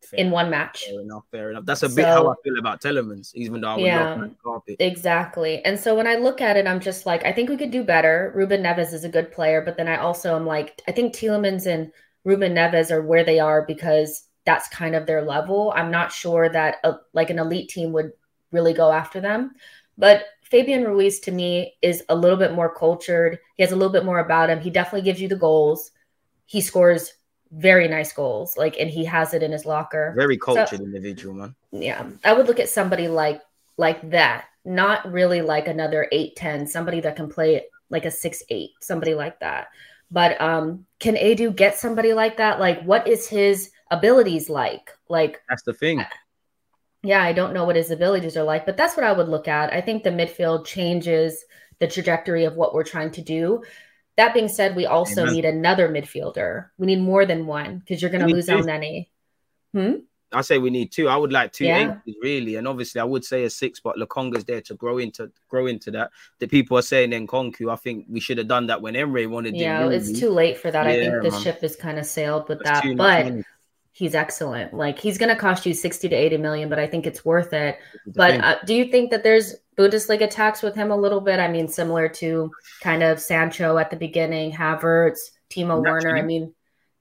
[0.00, 0.18] fair.
[0.18, 0.86] in one match.
[0.86, 1.24] Fair enough.
[1.30, 1.64] Fair enough.
[1.66, 4.76] That's a so, bit how I feel about Tielemans, even though I would yeah, carpet.
[4.80, 5.64] Exactly.
[5.64, 7.84] And so when I look at it, I'm just like, I think we could do
[7.84, 8.32] better.
[8.34, 11.66] Ruben Neves is a good player, but then I also am like, I think Tielemans
[11.66, 11.92] and
[12.24, 15.72] Ruben Neves are where they are because that's kind of their level.
[15.76, 18.12] I'm not sure that a, like an elite team would
[18.52, 19.52] really go after them.
[19.98, 23.38] But Fabian Ruiz to me is a little bit more cultured.
[23.56, 24.60] He has a little bit more about him.
[24.60, 25.90] He definitely gives you the goals.
[26.46, 27.12] He scores
[27.50, 30.14] very nice goals, like, and he has it in his locker.
[30.16, 31.54] Very cultured so, individual, man.
[31.72, 33.40] Yeah, I would look at somebody like
[33.78, 38.42] like that, not really like another eight ten, somebody that can play like a six
[38.50, 39.68] eight, somebody like that.
[40.10, 42.60] But um, can Edu get somebody like that?
[42.60, 44.90] Like, what is his abilities like?
[45.08, 46.04] Like, that's the thing.
[47.02, 49.48] Yeah, I don't know what his abilities are like, but that's what I would look
[49.48, 49.72] at.
[49.72, 51.44] I think the midfield changes
[51.78, 53.62] the trajectory of what we're trying to do.
[54.16, 55.34] That being said, we also Amen.
[55.34, 56.70] need another midfielder.
[56.78, 59.08] We need more than one because you're going to lose Elneny.
[59.72, 59.96] Hmm?
[60.32, 61.08] I say we need two.
[61.08, 61.98] I would like two yeah.
[62.20, 65.66] really, and obviously I would say a six, but Lokonga's there to grow into grow
[65.66, 66.10] into that.
[66.40, 67.72] The people are saying Nkunku.
[67.72, 69.54] I think we should have done that when Emre wanted.
[69.54, 70.86] Yeah, it's too late for that.
[70.86, 71.42] Yeah, I think the man.
[71.42, 73.44] ship is kind of sailed with That's that, but.
[73.96, 74.74] He's excellent.
[74.74, 77.54] Like he's going to cost you 60 to 80 million, but I think it's worth
[77.54, 77.78] it.
[78.06, 81.40] But uh, do you think that there's Bundesliga tax with him a little bit?
[81.40, 82.50] I mean, similar to
[82.82, 86.14] kind of Sancho at the beginning, Havertz, Timo Werner.
[86.14, 86.52] I mean,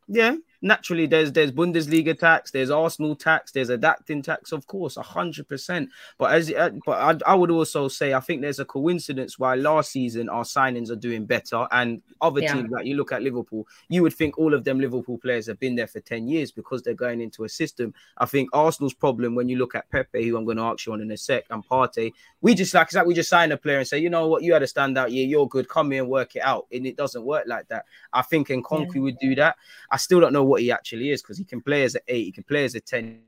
[0.07, 5.47] yeah, naturally there's there's Bundesliga tax, there's Arsenal tax, there's adapting tax, of course, hundred
[5.47, 5.89] percent.
[6.17, 9.55] But as uh, but I, I, would also say I think there's a coincidence why
[9.55, 12.53] last season our signings are doing better, and other yeah.
[12.53, 15.59] teams like you look at Liverpool, you would think all of them Liverpool players have
[15.59, 17.93] been there for ten years because they're going into a system.
[18.17, 20.93] I think Arsenal's problem when you look at Pepe, who I'm going to ask you
[20.93, 23.57] on in a sec, and Partey, we just like it's like we just sign a
[23.57, 26.01] player and say, you know what, you had a standout year, you're good, come here
[26.01, 27.85] and work it out, and it doesn't work like that.
[28.13, 29.01] I think Nkunku yeah.
[29.01, 29.57] would do that.
[29.91, 32.25] I still don't know what he actually is because he can play as an eight,
[32.25, 33.21] he can play as a 10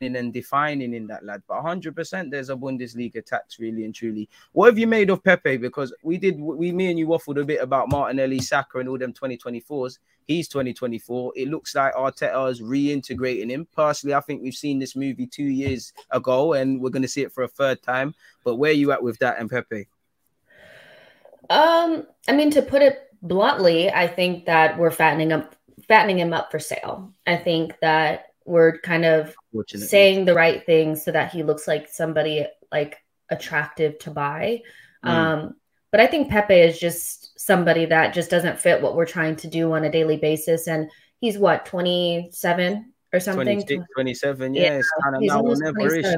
[0.00, 1.42] and defining in that lad.
[1.48, 4.28] But 100% there's a Bundesliga tax, really and truly.
[4.52, 5.56] What have you made of Pepe?
[5.56, 8.98] Because we did, we, me and you waffled a bit about Martinelli, Saka, and all
[8.98, 9.98] them 2024s.
[10.26, 11.32] He's 2024.
[11.36, 13.66] It looks like Arteta is reintegrating him.
[13.74, 17.22] Personally, I think we've seen this movie two years ago and we're going to see
[17.22, 18.14] it for a third time.
[18.44, 19.88] But where are you at with that and Pepe?
[21.50, 25.54] Um, I mean, to put it bluntly, I think that we're fattening up
[25.86, 27.12] fattening him up for sale.
[27.26, 29.34] I think that we're kind of
[29.66, 32.96] saying the right things so that he looks like somebody like
[33.30, 34.62] attractive to buy.
[35.04, 35.08] Mm.
[35.08, 35.54] Um,
[35.90, 39.48] but I think Pepe is just somebody that just doesn't fit what we're trying to
[39.48, 40.66] do on a daily basis.
[40.66, 43.66] And he's what, 27 or something?
[43.94, 44.62] 27, yeah.
[44.62, 46.16] yeah kind of now never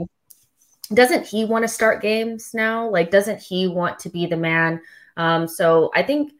[0.92, 2.88] Doesn't he want to start games now?
[2.88, 4.80] Like, doesn't he want to be the man?
[5.16, 6.32] Um, so I think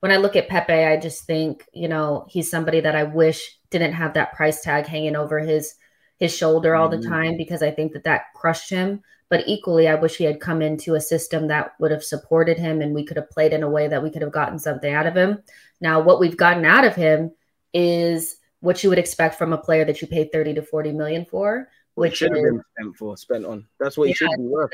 [0.00, 3.58] when I look at Pepe, I just think, you know, he's somebody that I wish
[3.70, 5.74] didn't have that price tag hanging over his
[6.18, 7.10] his shoulder all the mm-hmm.
[7.10, 9.02] time because I think that that crushed him.
[9.28, 12.80] But equally, I wish he had come into a system that would have supported him
[12.80, 15.06] and we could have played in a way that we could have gotten something out
[15.06, 15.42] of him.
[15.80, 17.32] Now, what we've gotten out of him
[17.72, 21.24] is what you would expect from a player that you pay 30 to 40 million
[21.24, 23.66] for, which should have been spent for, spent on.
[23.78, 24.70] That's what yeah, he should be worth.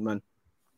[0.00, 0.22] man.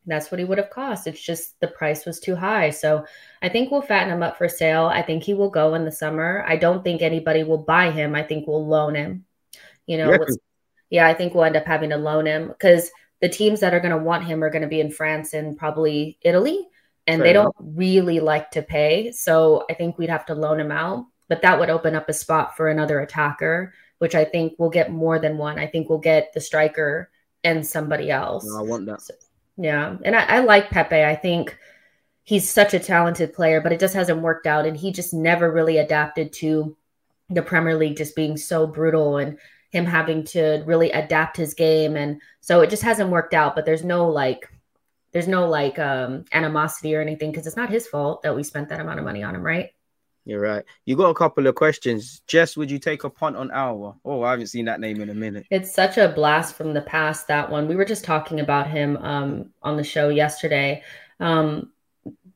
[0.07, 1.05] That's what he would have cost.
[1.05, 2.69] It's just the price was too high.
[2.69, 3.05] So
[3.41, 4.85] I think we'll fatten him up for sale.
[4.85, 6.45] I think he will go in the summer.
[6.47, 8.15] I don't think anybody will buy him.
[8.15, 9.25] I think we'll loan him.
[9.85, 10.17] You know, yeah,
[10.89, 12.89] yeah I think we'll end up having to loan him because
[13.21, 15.57] the teams that are going to want him are going to be in France and
[15.57, 16.67] probably Italy,
[17.05, 19.11] and Fair they don't really like to pay.
[19.11, 21.05] So I think we'd have to loan him out.
[21.29, 24.91] But that would open up a spot for another attacker, which I think we'll get
[24.91, 25.59] more than one.
[25.59, 27.09] I think we'll get the striker
[27.43, 28.45] and somebody else.
[28.45, 29.01] No, I want that.
[29.01, 29.13] So,
[29.57, 29.97] yeah.
[30.03, 31.03] And I, I like Pepe.
[31.03, 31.57] I think
[32.23, 34.65] he's such a talented player, but it just hasn't worked out.
[34.65, 36.75] And he just never really adapted to
[37.29, 39.37] the Premier League just being so brutal and
[39.71, 41.95] him having to really adapt his game.
[41.95, 43.55] And so it just hasn't worked out.
[43.55, 44.49] But there's no like,
[45.11, 48.69] there's no like um animosity or anything because it's not his fault that we spent
[48.69, 49.71] that amount of money on him, right?
[50.27, 50.65] You're right.
[50.83, 52.21] You got a couple of questions.
[52.27, 53.95] Jess, would you take a punt on Aouar?
[54.03, 55.45] Oh, I haven't seen that name in a minute.
[55.49, 57.65] It's such a blast from the past, that one.
[57.65, 60.83] We were just talking about him um, on the show yesterday.
[61.21, 61.71] Um,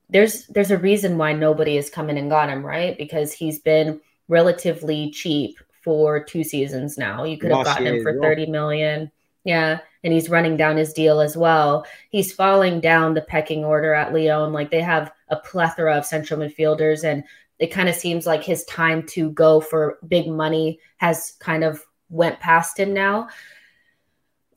[0.09, 2.97] there's there's a reason why nobody has come in and got him, right?
[2.97, 3.99] Because he's been
[4.29, 7.25] relatively cheap for two seasons now.
[7.25, 9.11] You could have gotten him for 30 million.
[9.43, 9.79] Yeah.
[10.03, 11.85] And he's running down his deal as well.
[12.09, 14.53] He's falling down the pecking order at Lyon.
[14.53, 17.23] Like they have a plethora of central midfielders and
[17.61, 21.79] it kind of seems like his time to go for big money has kind of
[22.09, 23.29] went past him now.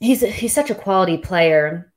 [0.01, 1.93] He's he's such a quality player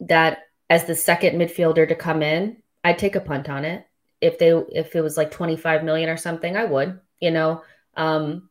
[0.00, 3.86] that as the second midfielder to come in, I'd take a punt on it.
[4.20, 7.62] If they if it was like 25 million or something, I would, you know.
[7.96, 8.50] Um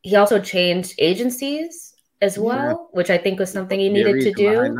[0.00, 2.96] he also changed agencies as well, yeah.
[2.98, 4.78] which I think was something he needed to do.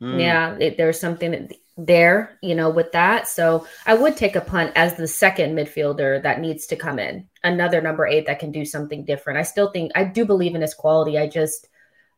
[0.00, 0.20] Mm.
[0.20, 3.26] Yeah, it, there's something that there, you know, with that.
[3.26, 7.28] So I would take a punt as the second midfielder that needs to come in,
[7.42, 9.38] another number eight that can do something different.
[9.38, 11.18] I still think I do believe in his quality.
[11.18, 11.68] I just,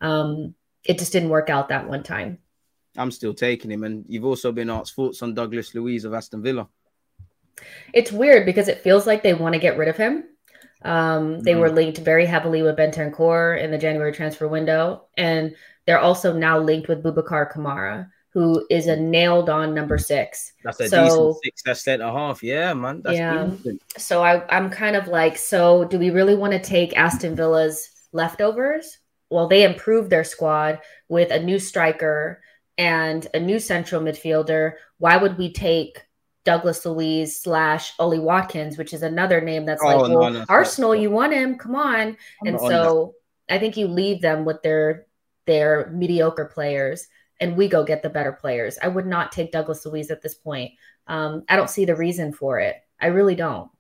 [0.01, 2.39] um, it just didn't work out that one time.
[2.99, 3.85] I'm still taking him.
[3.85, 6.69] And you've also been asked thoughts on Douglas Luiz of Aston Villa.
[7.95, 10.25] It's weird because it feels like they want to get rid of him.
[10.83, 11.61] Um, they mm-hmm.
[11.61, 15.55] were linked very heavily with Bentancur in the January transfer window, and
[15.87, 20.53] they're also now linked with Boubacar Kamara, who is a nailed on number six.
[20.63, 21.63] That's a so, decent six.
[21.63, 22.43] That's centre half.
[22.43, 23.01] Yeah, man.
[23.01, 23.47] That's yeah.
[23.47, 23.83] Decent.
[23.97, 27.89] So I, I'm kind of like, so do we really want to take Aston Villa's
[28.13, 28.99] leftovers?
[29.31, 32.43] Well, they improved their squad with a new striker
[32.77, 34.73] and a new central midfielder.
[34.99, 36.05] Why would we take
[36.45, 40.45] Douglas Luiz slash Ollie Watkins, which is another name that's oh, like, well, no, no,
[40.51, 41.01] Arsenal, no.
[41.01, 42.19] you want him, come on.
[42.43, 43.15] I'm and so
[43.49, 45.07] I think you leave them with their
[45.47, 47.09] their mediocre players
[47.41, 48.79] and we go get the better players.
[48.83, 50.73] I would not take Douglas Luiz at this point.
[51.07, 52.77] Um, I don't see the reason for it.
[53.01, 53.71] I really don't.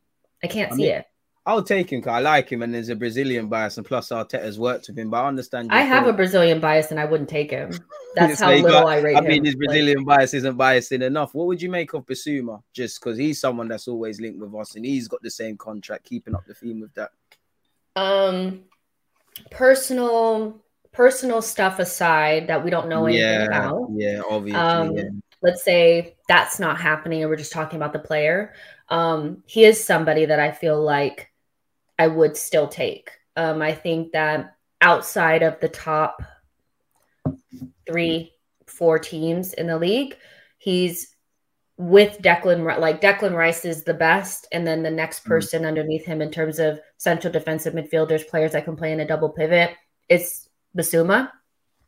[0.42, 1.06] I can't I see mean, it.
[1.46, 4.58] I'll take him because I like him and there's a Brazilian bias, and plus Arteta's
[4.58, 5.10] worked with him.
[5.10, 5.70] But I understand.
[5.70, 7.72] I have a Brazilian bias and I wouldn't take him.
[8.16, 9.24] That's how little got, I rate I him.
[9.26, 11.34] I mean, his Brazilian like, bias isn't biasing enough.
[11.34, 12.62] What would you make of Bissouma?
[12.72, 16.04] Just because he's someone that's always linked with us and he's got the same contract,
[16.04, 17.10] keeping up the theme with that.
[17.94, 18.64] Um,
[19.50, 20.62] personal
[20.96, 23.88] personal stuff aside that we don't know anything yeah, about.
[23.92, 24.60] Yeah, obviously.
[24.60, 25.04] Um, yeah.
[25.42, 28.54] Let's say that's not happening and we're just talking about the player.
[28.88, 31.30] Um, he is somebody that I feel like
[31.98, 33.10] I would still take.
[33.36, 36.22] Um, I think that outside of the top
[37.86, 38.32] three,
[38.66, 40.16] four teams in the league,
[40.56, 41.14] he's
[41.76, 45.26] with Declan, like Declan Rice is the best, and then the next mm.
[45.26, 45.68] person mm-hmm.
[45.68, 49.28] underneath him in terms of central defensive midfielders, players that can play in a double
[49.28, 49.72] pivot,
[50.08, 51.30] it's Bissouma,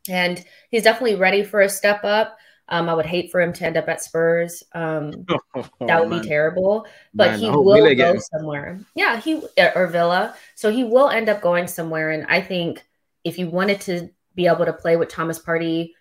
[0.09, 2.37] and he's definitely ready for a step up.
[2.71, 4.63] Um, I would hate for him to end up at Spurs.
[4.73, 6.21] Um, oh, that would man.
[6.21, 6.85] be terrible.
[7.13, 8.79] But man, he will go somewhere.
[8.95, 10.35] Yeah, he or Villa.
[10.55, 12.11] So he will end up going somewhere.
[12.11, 12.85] And I think
[13.23, 15.93] if you wanted to be able to play with Thomas Partey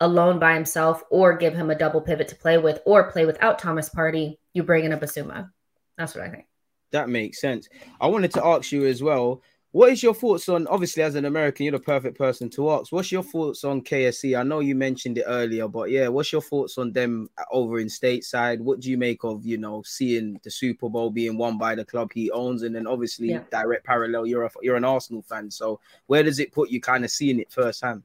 [0.00, 3.58] alone by himself, or give him a double pivot to play with, or play without
[3.58, 5.50] Thomas Partey, you bring in a Bissouma.
[5.98, 6.46] That's what I think.
[6.92, 7.68] That makes sense.
[8.00, 11.26] I wanted to ask you as well what is your thoughts on obviously as an
[11.26, 12.92] American, you're the perfect person to ask.
[12.92, 14.38] What's your thoughts on KSE?
[14.38, 17.88] I know you mentioned it earlier, but yeah, what's your thoughts on them over in
[17.88, 18.60] stateside?
[18.60, 21.84] What do you make of you know seeing the Super Bowl being won by the
[21.84, 23.42] club he owns, and then obviously yeah.
[23.50, 27.04] direct parallel, you're a, you're an Arsenal fan, so where does it put you kind
[27.04, 28.02] of seeing it firsthand?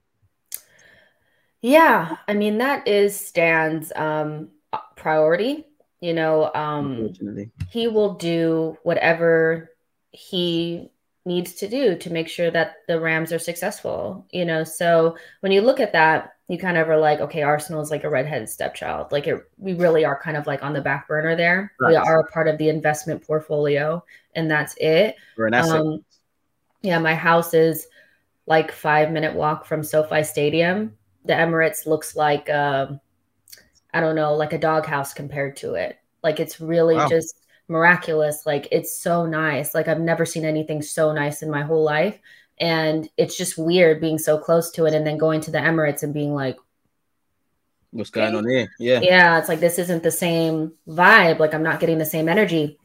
[1.62, 4.50] Yeah, I mean that is Stan's um,
[4.95, 5.67] priority.
[6.02, 7.13] You know, um,
[7.69, 9.69] he will do whatever
[10.12, 10.89] he
[11.25, 14.25] needs to do to make sure that the Rams are successful.
[14.31, 17.81] You know, so when you look at that, you kind of are like, okay, Arsenal
[17.81, 19.12] is like a redheaded stepchild.
[19.12, 21.71] Like it, we really are kind of like on the back burner there.
[21.79, 21.91] Right.
[21.91, 24.03] We are a part of the investment portfolio,
[24.36, 25.15] and that's it.
[25.38, 25.79] We're an asset.
[25.79, 26.03] Um,
[26.81, 27.88] yeah, my house is
[28.47, 30.97] like five minute walk from SoFi Stadium.
[31.25, 32.99] The Emirates looks like, um,
[33.93, 35.99] I don't know, like a doghouse compared to it.
[36.23, 37.07] Like it's really wow.
[37.07, 37.36] just
[37.67, 38.45] miraculous.
[38.45, 39.74] Like it's so nice.
[39.74, 42.19] Like I've never seen anything so nice in my whole life.
[42.60, 46.04] And it's just weird being so close to it and then going to the Emirates
[46.04, 46.58] and being like,
[47.91, 48.69] What's going on here?
[48.80, 49.02] Yeah.
[49.02, 49.38] Yeah.
[49.38, 51.39] It's like this isn't the same vibe.
[51.39, 52.78] Like I'm not getting the same energy.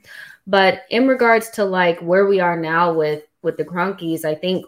[0.46, 4.66] But in regards to like where we are now with with the Kroenkes, I think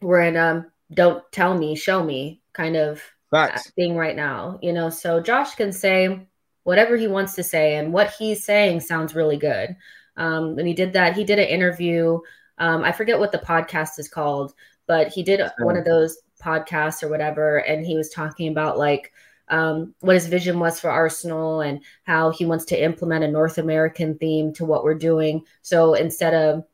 [0.00, 3.70] we're in um don't tell me, show me kind of Facts.
[3.70, 4.58] thing right now.
[4.62, 6.26] You know, so Josh can say
[6.64, 9.76] whatever he wants to say, and what he's saying sounds really good.
[10.16, 11.16] Um, and he did that.
[11.16, 12.18] He did an interview.
[12.58, 14.54] Um, I forget what the podcast is called,
[14.86, 19.12] but he did one of those podcasts or whatever, and he was talking about like
[19.48, 23.58] um, what his vision was for Arsenal and how he wants to implement a North
[23.58, 25.44] American theme to what we're doing.
[25.62, 26.64] So instead of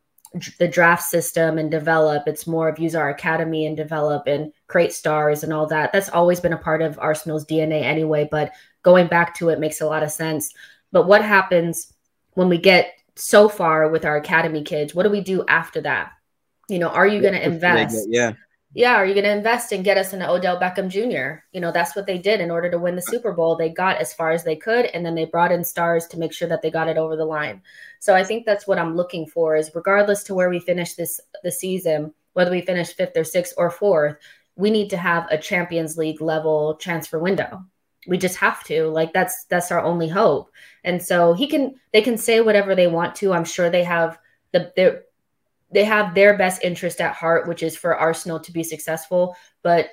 [0.58, 4.92] the draft system and develop, it's more of use our academy and develop and create
[4.92, 5.92] stars and all that.
[5.92, 8.28] That's always been a part of Arsenal's DNA anyway.
[8.30, 8.52] But
[8.82, 10.52] going back to it makes a lot of sense.
[10.92, 11.92] But what happens
[12.34, 14.94] when we get so far with our academy kids?
[14.94, 16.12] What do we do after that?
[16.68, 18.06] You know, are you going to invest?
[18.08, 18.32] Yeah.
[18.74, 21.42] Yeah, are you going to invest and get us an Odell Beckham Jr.?
[21.52, 23.56] You know, that's what they did in order to win the Super Bowl.
[23.56, 26.34] They got as far as they could, and then they brought in stars to make
[26.34, 27.62] sure that they got it over the line.
[27.98, 29.56] So I think that's what I'm looking for.
[29.56, 33.54] Is regardless to where we finish this the season, whether we finish fifth or sixth
[33.56, 34.16] or fourth,
[34.54, 37.64] we need to have a Champions League level transfer window
[38.08, 40.50] we just have to like that's that's our only hope.
[40.82, 43.32] And so he can they can say whatever they want to.
[43.32, 44.18] I'm sure they have
[44.52, 45.02] the their
[45.70, 49.36] they have their best interest at heart which is for arsenal to be successful.
[49.62, 49.90] But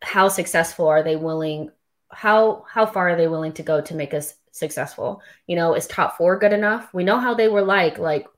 [0.00, 1.70] how successful are they willing
[2.10, 5.22] how how far are they willing to go to make us successful?
[5.48, 6.94] You know is top four good enough?
[6.94, 8.28] We know how they were like like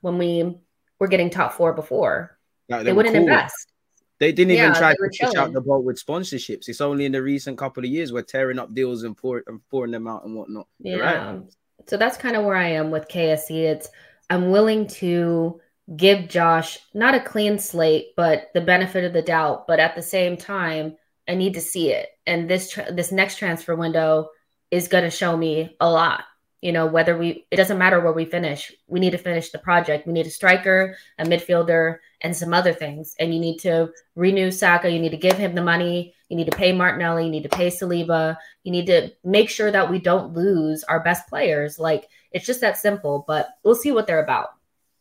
[0.00, 0.56] when we
[0.98, 2.38] were getting top four before.
[2.70, 3.24] They, they wouldn't cool.
[3.24, 3.73] invest
[4.20, 6.68] They didn't even Yeah, try to push out the boat with sponsorships.
[6.68, 9.60] It's only in the recent couple of years we're tearing up deals and, pour, and
[9.70, 10.68] pouring them out and whatnot.
[10.78, 10.96] Yeah.
[10.96, 11.40] right.
[11.86, 13.50] So that's kind of where I am with KSE.
[13.50, 13.88] It's
[14.30, 15.60] I'm willing to
[15.96, 19.66] give Josh not a clean slate, but the benefit of the doubt.
[19.66, 20.96] But at the same time,
[21.28, 22.08] I need to see it.
[22.26, 24.30] And this tra- this next transfer window
[24.70, 26.24] is going to show me a lot.
[26.62, 28.72] You know, whether we it doesn't matter where we finish.
[28.86, 30.06] We need to finish the project.
[30.06, 33.14] We need a striker, a midfielder, and some other things.
[33.20, 34.90] And you need to renew Saka.
[34.90, 36.14] You need to give him the money.
[36.30, 37.26] You need to pay Martinelli.
[37.26, 38.36] You need to pay Saliba.
[38.64, 41.78] You need to make sure that we don't lose our best players.
[41.78, 43.24] Like it's just that simple.
[43.28, 44.48] But we'll see what they're about.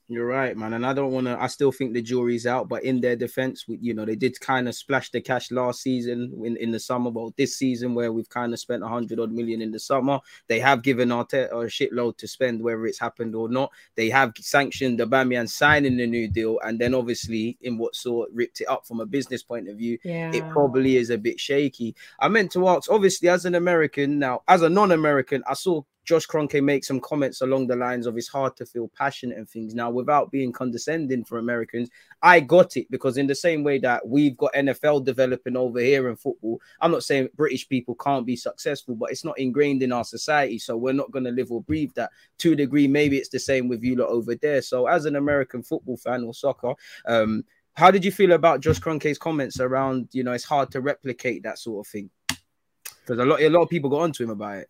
[0.09, 0.73] You're right, man.
[0.73, 3.67] And I don't want to, I still think the jury's out, but in their defense,
[3.69, 6.79] we, you know, they did kind of splash the cash last season in, in the
[6.79, 7.09] summer.
[7.09, 10.19] But this season, where we've kind of spent a hundred odd million in the summer,
[10.47, 13.71] they have given Arteta a shitload to spend, whether it's happened or not.
[13.95, 16.59] They have sanctioned Aubameyang signing the new deal.
[16.65, 19.97] And then obviously, in what sort ripped it up from a business point of view,
[20.03, 20.31] Yeah.
[20.33, 21.95] it probably is a bit shaky.
[22.19, 26.27] I meant to ask, obviously, as an American, now as a non-American, I saw Josh
[26.27, 29.73] Kroenke makes some comments along the lines of it's hard to feel passionate and things.
[29.73, 31.89] Now, without being condescending for Americans,
[32.21, 36.09] I got it because in the same way that we've got NFL developing over here
[36.09, 39.93] in football, I'm not saying British people can't be successful, but it's not ingrained in
[39.93, 40.59] our society.
[40.59, 42.11] So we're not going to live or breathe that.
[42.39, 44.61] To a degree, maybe it's the same with you lot over there.
[44.61, 46.73] So as an American football fan or soccer,
[47.05, 47.45] um,
[47.75, 51.43] how did you feel about Josh Kroenke's comments around, you know, it's hard to replicate
[51.43, 52.09] that sort of thing?
[52.27, 54.69] Because a lot, a lot of people got onto him about it.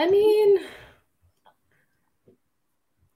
[0.00, 0.60] I mean,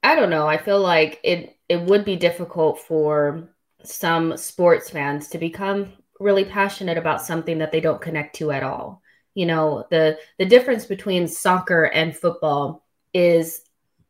[0.03, 0.47] I don't know.
[0.47, 3.49] I feel like it it would be difficult for
[3.83, 8.61] some sports fans to become really passionate about something that they don't connect to at
[8.61, 9.01] all.
[9.33, 13.61] You know, the the difference between soccer and football is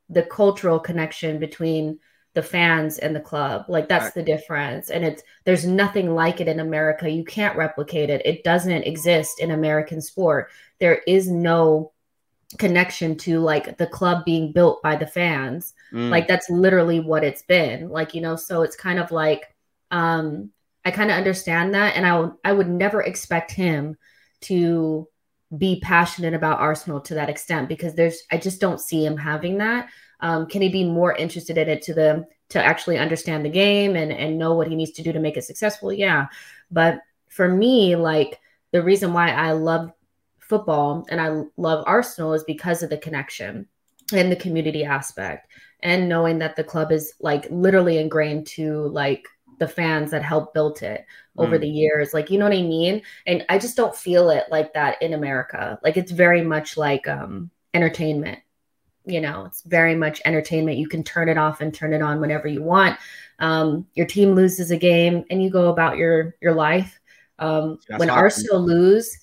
[0.09, 1.97] the cultural connection between
[2.33, 3.67] the fans and the club.
[3.69, 4.89] Like that's the difference.
[4.89, 7.09] And it's there's nothing like it in America.
[7.09, 8.21] You can't replicate it.
[8.25, 10.49] It doesn't exist in American sport.
[10.81, 11.93] There is no
[12.57, 15.73] connection to like the club being built by the fans.
[15.91, 16.09] Mm.
[16.09, 17.89] like that's literally what it's been.
[17.89, 19.55] Like you know so it's kind of like
[19.91, 20.51] um
[20.83, 23.95] i kind of understand that and i i would never expect him
[24.41, 25.07] to
[25.55, 29.57] be passionate about arsenal to that extent because there's i just don't see him having
[29.59, 29.89] that.
[30.19, 33.95] Um can he be more interested in it to the to actually understand the game
[33.95, 35.91] and and know what he needs to do to make it successful?
[35.93, 36.27] Yeah.
[36.71, 38.39] But for me like
[38.71, 39.91] the reason why i love
[40.47, 43.67] football and i love arsenal is because of the connection
[44.13, 45.47] and the community aspect
[45.81, 49.27] and knowing that the club is like literally ingrained to like
[49.59, 51.05] the fans that helped build it
[51.37, 51.61] over Mm.
[51.61, 52.13] the years.
[52.13, 53.01] Like you know what i mean?
[53.25, 55.79] And i just don't feel it like that in america.
[55.83, 58.39] Like it's very much like um entertainment
[59.07, 59.45] you know?
[59.45, 60.79] It's very much entertainment.
[60.79, 62.97] You can turn it off and turn it on whenever you want.
[63.39, 66.99] Um your team loses a game and you go about your your life.
[67.39, 69.15] Um That's when arsenal lose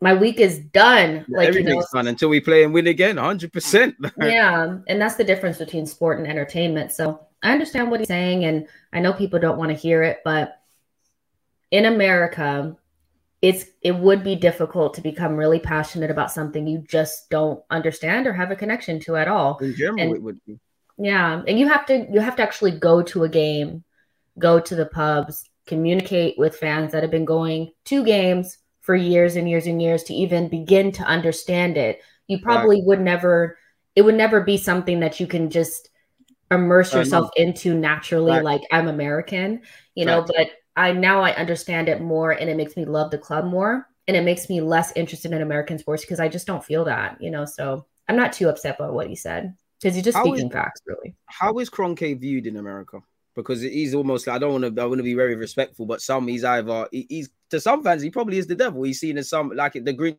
[0.00, 3.16] my week is done like you know Everything's fun until we play and win again,
[3.16, 3.94] 100%.
[4.22, 8.44] yeah and that's the difference between sport and entertainment so i understand what he's saying
[8.44, 10.60] and i know people don't want to hear it but
[11.70, 12.76] in america
[13.42, 18.26] it's it would be difficult to become really passionate about something you just don't understand
[18.26, 20.58] or have a connection to at all In general, And- it would be.
[20.98, 23.84] yeah and you have to you have to actually go to a game
[24.38, 28.57] go to the pubs communicate with fans that have been going to games
[28.88, 33.02] for years and years and years to even begin to understand it you probably would
[33.02, 33.58] never
[33.94, 35.90] it would never be something that you can just
[36.50, 38.42] immerse yourself into naturally Right.
[38.44, 39.60] like i'm american
[39.94, 40.30] you know Right.
[40.34, 43.86] but i now i understand it more and it makes me love the club more
[44.06, 47.20] and it makes me less interested in american sports because i just don't feel that
[47.20, 50.24] you know so i'm not too upset about what he said because he's just How
[50.24, 53.00] is- speaking facts really How is Kroenke viewed in America?
[53.36, 54.82] Because he's almost I don't want to.
[54.82, 58.02] I want to be very respectful, but some he's either he- he's to some fans
[58.02, 58.82] he probably is the devil.
[58.82, 60.18] He's seen as some like the green.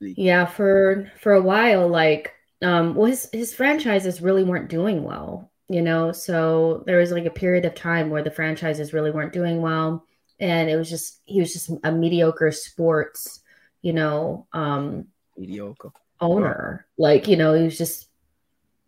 [0.00, 5.50] Yeah, for for a while, like, um, well, his his franchises really weren't doing well,
[5.68, 6.12] you know.
[6.12, 10.06] So there was like a period of time where the franchises really weren't doing well,
[10.38, 13.40] and it was just he was just a mediocre sports,
[13.82, 15.06] you know, um,
[15.36, 15.90] mediocre.
[16.20, 16.86] owner.
[16.96, 18.08] Like, you know, he was just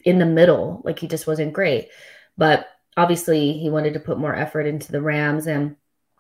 [0.05, 0.81] in the middle.
[0.85, 1.89] Like he just wasn't great.
[2.37, 2.67] But
[2.97, 5.47] obviously he wanted to put more effort into the Rams.
[5.47, 5.77] And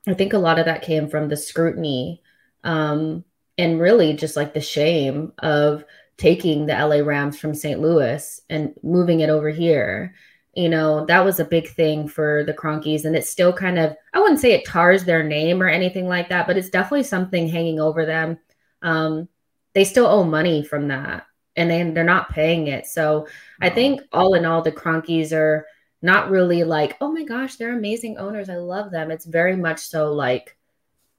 [0.06, 2.22] I think a lot of that came from the scrutiny
[2.64, 3.24] um,
[3.58, 5.84] and really just like the shame of
[6.16, 7.80] taking the LA Rams from St.
[7.80, 10.14] Louis and moving it over here.
[10.54, 13.04] You know, that was a big thing for the Kroenkes.
[13.04, 16.28] And it's still kind of, I wouldn't say it tars their name or anything like
[16.28, 18.38] that, but it's definitely something hanging over them.
[18.82, 19.28] Um,
[19.74, 22.86] they still owe money from that and then they're not paying it.
[22.86, 23.26] So
[23.60, 25.66] I think all in all, the Kroenkes are
[26.02, 28.48] not really like, oh my gosh, they're amazing owners.
[28.48, 29.10] I love them.
[29.10, 30.56] It's very much so like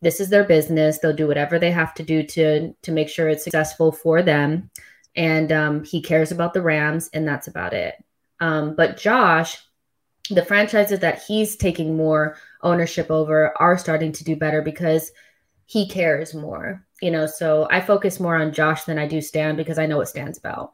[0.02, 0.98] this is their business.
[0.98, 4.70] They'll do whatever they have to do to to make sure it's successful for them.
[5.16, 7.96] And um, he cares about the Rams, and that's about it.
[8.40, 9.58] Um, but Josh,
[10.30, 15.12] the franchises that he's taking more ownership over are starting to do better because
[15.66, 16.86] he cares more.
[17.02, 19.98] You know, so I focus more on Josh than I do Stan because I know
[19.98, 20.74] what Stan's about.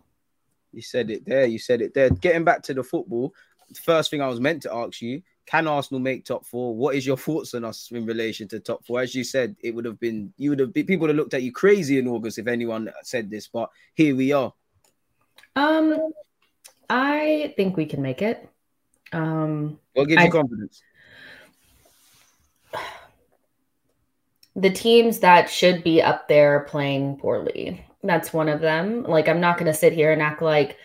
[0.71, 1.45] You said it there.
[1.45, 2.09] You said it there.
[2.09, 3.33] Getting back to the football,
[3.75, 6.75] first thing I was meant to ask you: Can Arsenal make top four?
[6.75, 9.01] What is your thoughts on us in relation to top four?
[9.01, 11.33] As you said, it would have been you would have been, people would have looked
[11.33, 14.53] at you crazy in August if anyone said this, but here we are.
[15.55, 16.11] Um,
[16.89, 18.47] I think we can make it.
[19.11, 20.81] Um, what gives I, you confidence?
[24.55, 27.85] The teams that should be up there playing poorly.
[28.01, 29.03] That's one of them.
[29.03, 30.77] Like, I'm not going to sit here and act like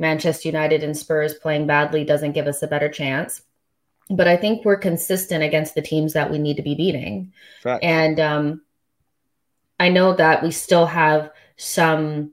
[0.00, 3.42] Manchester United and Spurs playing badly doesn't give us a better chance.
[4.08, 7.32] But I think we're consistent against the teams that we need to be beating.
[7.64, 7.78] Right.
[7.82, 8.62] And um,
[9.78, 12.32] I know that we still have some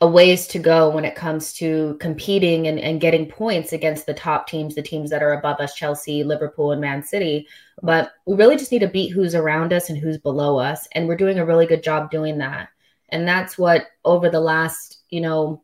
[0.00, 4.12] a ways to go when it comes to competing and, and getting points against the
[4.12, 7.46] top teams, the teams that are above us, Chelsea, Liverpool, and Man City.
[7.82, 10.86] But we really just need to beat who's around us and who's below us.
[10.92, 12.68] And we're doing a really good job doing that.
[13.08, 15.62] And that's what over the last, you know,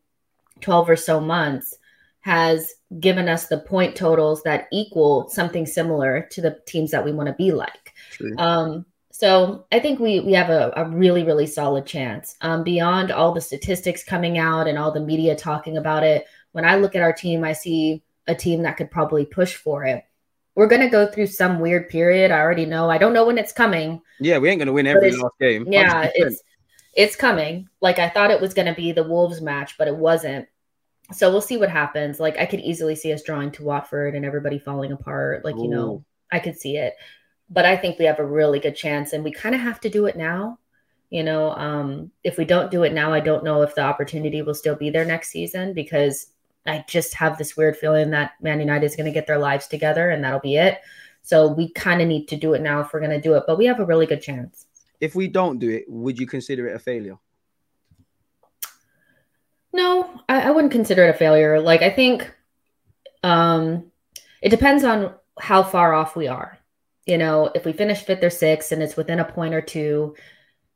[0.61, 1.77] 12 or so months
[2.21, 7.13] has given us the point totals that equal something similar to the teams that we
[7.13, 7.95] want to be like.
[8.39, 12.37] Um, so I think we we have a, a really really solid chance.
[12.41, 16.65] Um, beyond all the statistics coming out and all the media talking about it, when
[16.65, 20.05] I look at our team, I see a team that could probably push for it.
[20.55, 22.31] We're gonna go through some weird period.
[22.31, 22.91] I already know.
[22.91, 24.03] I don't know when it's coming.
[24.21, 25.65] Yeah, we ain't gonna win every last game.
[25.67, 25.73] 100%.
[25.73, 26.43] Yeah, it's
[27.01, 27.67] it's coming.
[27.81, 30.47] Like I thought it was going to be the Wolves match, but it wasn't.
[31.13, 32.21] So we'll see what happens.
[32.21, 35.43] Like I could easily see us drawing to Watford and everybody falling apart.
[35.43, 35.63] Like, Ooh.
[35.63, 36.97] you know, I could see it.
[37.49, 39.89] But I think we have a really good chance and we kind of have to
[39.89, 40.59] do it now.
[41.09, 44.43] You know, um, if we don't do it now, I don't know if the opportunity
[44.43, 46.27] will still be there next season because
[46.67, 49.69] I just have this weird feeling that Man United is going to get their lives
[49.69, 50.83] together and that'll be it.
[51.23, 53.45] So we kind of need to do it now if we're going to do it,
[53.47, 54.67] but we have a really good chance
[55.01, 57.19] if we don't do it, would you consider it a failure?
[59.73, 61.61] No, I, I wouldn't consider it a failure.
[61.61, 62.31] Like I think
[63.23, 63.91] um
[64.43, 66.59] it depends on how far off we are.
[67.07, 70.15] You know, if we finish fifth or sixth and it's within a point or two,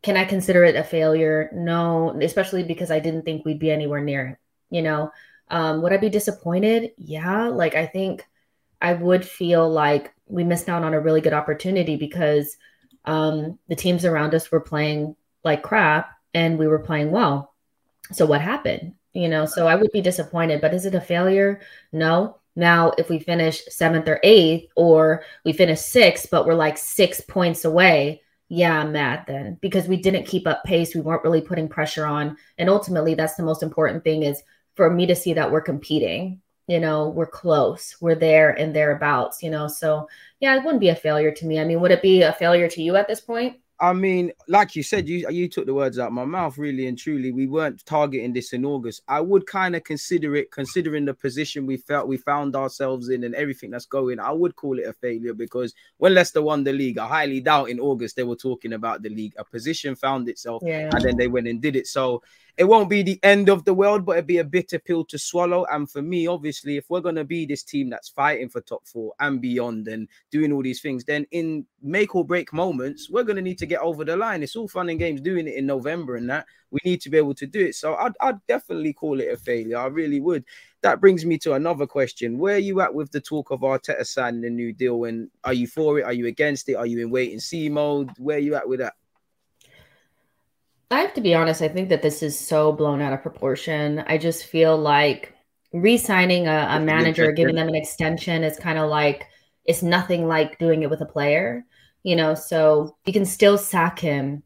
[0.03, 1.51] can I consider it a failure?
[1.53, 4.39] No, especially because I didn't think we'd be anywhere near it.
[4.71, 5.13] You know,
[5.49, 6.93] um, would I be disappointed?
[6.97, 7.49] Yeah.
[7.49, 8.25] Like I think
[8.81, 12.57] I would feel like we missed out on a really good opportunity because
[13.05, 17.55] um, the teams around us were playing like crap and we were playing well.
[18.13, 18.95] So what happened?
[19.13, 21.61] You know, so I would be disappointed, but is it a failure?
[21.93, 22.39] No.
[22.57, 27.21] Now, if we finish seventh or eighth, or we finish sixth, but we're like six
[27.21, 30.95] points away, yeah, I'm mad then because we didn't keep up pace.
[30.95, 32.37] We weren't really putting pressure on.
[32.59, 34.43] And ultimately, that's the most important thing is
[34.75, 39.43] for me to see that we're competing you know we're close we're there and thereabouts
[39.43, 40.09] you know so
[40.41, 42.69] yeah it wouldn't be a failure to me i mean would it be a failure
[42.69, 45.99] to you at this point I mean, like you said, you you took the words
[45.99, 46.57] out of my mouth.
[46.59, 49.03] Really and truly, we weren't targeting this in August.
[49.09, 53.25] I would kind of consider it, considering the position we felt we found ourselves in
[53.25, 54.21] and everything that's going.
[54.21, 57.69] I would call it a failure because when Leicester won the league, I highly doubt
[57.69, 59.35] in August they were talking about the league.
[59.39, 60.91] A position found itself, yeah.
[60.93, 61.89] and then they went and did it.
[61.89, 62.23] So
[62.57, 65.19] it won't be the end of the world, but it'd be a bitter pill to
[65.19, 65.67] swallow.
[65.73, 69.13] And for me, obviously, if we're gonna be this team that's fighting for top four
[69.19, 73.43] and beyond and doing all these things, then in make or break moments, we're gonna
[73.43, 74.43] need to get over the line.
[74.43, 76.47] It's all fun and games doing it in November and that.
[76.71, 77.75] We need to be able to do it.
[77.75, 79.79] So I'd, I'd definitely call it a failure.
[79.79, 80.45] I really would.
[80.83, 82.39] That brings me to another question.
[82.39, 85.05] Where are you at with the talk of Arteta signing the new deal?
[85.05, 86.05] And are you for it?
[86.05, 86.75] Are you against it?
[86.75, 88.11] Are you in wait and see mode?
[88.19, 88.95] Where are you at with that?
[90.91, 94.05] I have to be honest, I think that this is so blown out of proportion.
[94.07, 95.35] I just feel like
[95.73, 99.27] re-signing a, a manager, giving them an extension is kind of like
[99.65, 101.65] it's nothing like doing it with a player,
[102.03, 102.35] you know.
[102.35, 104.43] So you can still sack him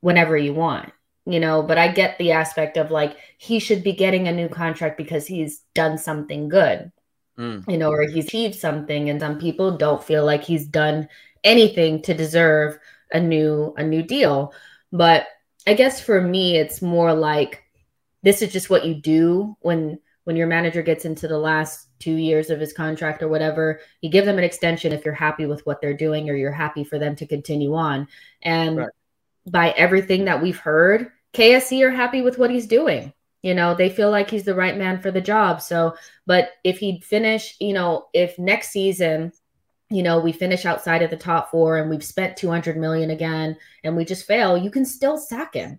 [0.00, 0.92] whenever you want,
[1.24, 1.62] you know.
[1.62, 5.26] But I get the aspect of like he should be getting a new contract because
[5.26, 6.90] he's done something good,
[7.38, 7.64] mm.
[7.70, 9.08] you know, or he's achieved something.
[9.08, 11.08] And some people don't feel like he's done
[11.44, 12.78] anything to deserve
[13.12, 14.52] a new a new deal.
[14.92, 15.26] But
[15.66, 17.62] I guess for me, it's more like
[18.22, 22.14] this is just what you do when when your manager gets into the last two
[22.14, 23.80] years of his contract or whatever.
[24.00, 26.82] You give them an extension if you're happy with what they're doing or you're happy
[26.82, 28.08] for them to continue on.
[28.42, 28.88] And right.
[29.46, 33.12] by everything that we've heard, KSE are happy with what he's doing.
[33.42, 35.62] You know, they feel like he's the right man for the job.
[35.62, 35.94] So,
[36.26, 39.32] but if he'd finish, you know, if next season,
[39.90, 43.56] you know, we finish outside of the top four and we've spent 200 million again
[43.84, 45.78] and we just fail, you can still sack him.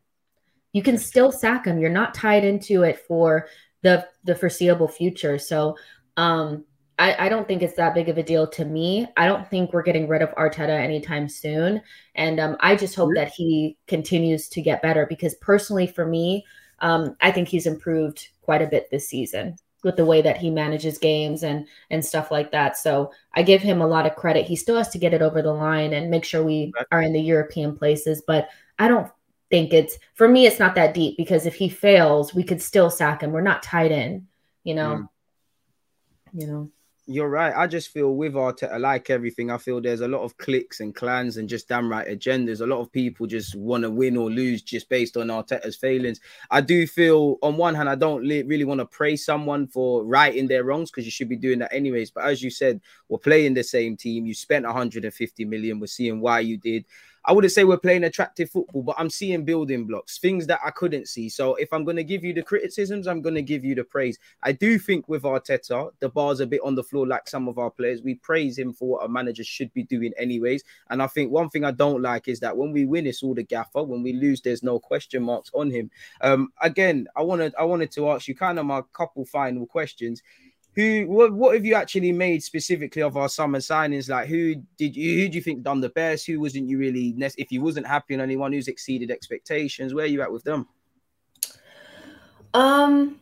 [0.71, 1.79] You can still sack him.
[1.79, 3.47] You're not tied into it for
[3.81, 5.37] the the foreseeable future.
[5.37, 5.75] So,
[6.17, 6.65] um,
[6.99, 9.07] I, I, don't think it's that big of a deal to me.
[9.15, 11.81] I don't think we're getting rid of Arteta anytime soon.
[12.15, 16.43] And um, I just hope that he continues to get better because personally, for me,
[16.79, 20.49] um, I think he's improved quite a bit this season with the way that he
[20.49, 22.77] manages games and and stuff like that.
[22.77, 24.45] So I give him a lot of credit.
[24.45, 27.13] He still has to get it over the line and make sure we are in
[27.13, 28.23] the European places.
[28.25, 28.49] But
[28.79, 29.11] I don't
[29.49, 30.45] think it's for me.
[30.45, 33.31] It's not that deep because if he fails, we could still sack him.
[33.31, 34.27] We're not tied in.
[34.63, 35.07] You know.
[36.33, 36.41] Mm.
[36.41, 36.71] You know.
[37.09, 37.53] You're right.
[37.55, 40.93] I just feel with Arteta, like everything, I feel there's a lot of cliques and
[40.93, 42.59] clans and just damn right agendas.
[42.59, 46.19] A lot of people just want to win or lose just based on Arteta's failings.
[46.51, 50.49] I do feel, on one hand, I don't really want to praise someone for righting
[50.49, 52.11] their wrongs because you should be doing that anyways.
[52.11, 54.25] But as you said, we're playing the same team.
[54.25, 55.79] You spent 150 million.
[55.79, 56.83] We're seeing why you did.
[57.27, 60.71] I wouldn't say we're playing attractive football, but I'm seeing building blocks, things that I
[60.71, 61.27] couldn't see.
[61.27, 63.83] So if I'm going to give you the criticisms, I'm going to give you the
[63.83, 64.17] praise.
[64.43, 67.57] I do think with Arteta, the bar's a bit on the floor like some of
[67.57, 68.01] our players.
[68.01, 70.63] We praise him for what a manager should be doing, anyways.
[70.89, 73.35] And I think one thing I don't like is that when we win, it's all
[73.35, 73.83] the gaffer.
[73.83, 75.91] When we lose, there's no question marks on him.
[76.21, 80.23] Um, again, I wanted I wanted to ask you kind of my couple final questions
[80.77, 84.09] who what, what have you actually made specifically of our summer signings?
[84.09, 86.27] Like who did you who do you think done the best?
[86.27, 89.95] Who wasn't you really if you wasn't happy on anyone who's exceeded expectations?
[89.95, 90.67] Where are you at with them?
[92.53, 93.19] Um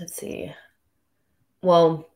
[0.00, 0.54] let's see.
[1.60, 2.08] Well,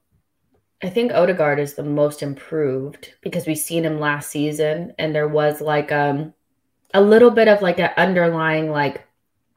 [0.83, 5.29] I think Odegaard is the most improved because we've seen him last season and there
[5.29, 6.33] was like um
[6.95, 9.07] a little bit of like an underlying like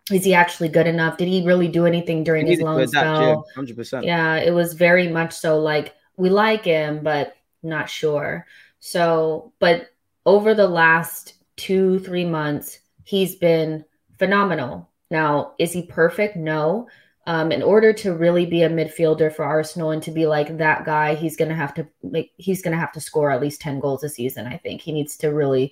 [0.09, 1.17] is he actually good enough?
[1.17, 3.45] Did he really do anything during his loan spell?
[3.53, 4.05] Hundred percent.
[4.05, 5.59] Yeah, it was very much so.
[5.59, 8.47] Like we like him, but not sure.
[8.79, 9.89] So, but
[10.25, 13.85] over the last two three months, he's been
[14.17, 14.89] phenomenal.
[15.11, 16.35] Now, is he perfect?
[16.35, 16.87] No.
[17.27, 20.85] Um, in order to really be a midfielder for Arsenal and to be like that
[20.85, 24.03] guy, he's gonna have to make he's gonna have to score at least 10 goals
[24.03, 24.47] a season.
[24.47, 25.71] I think he needs to really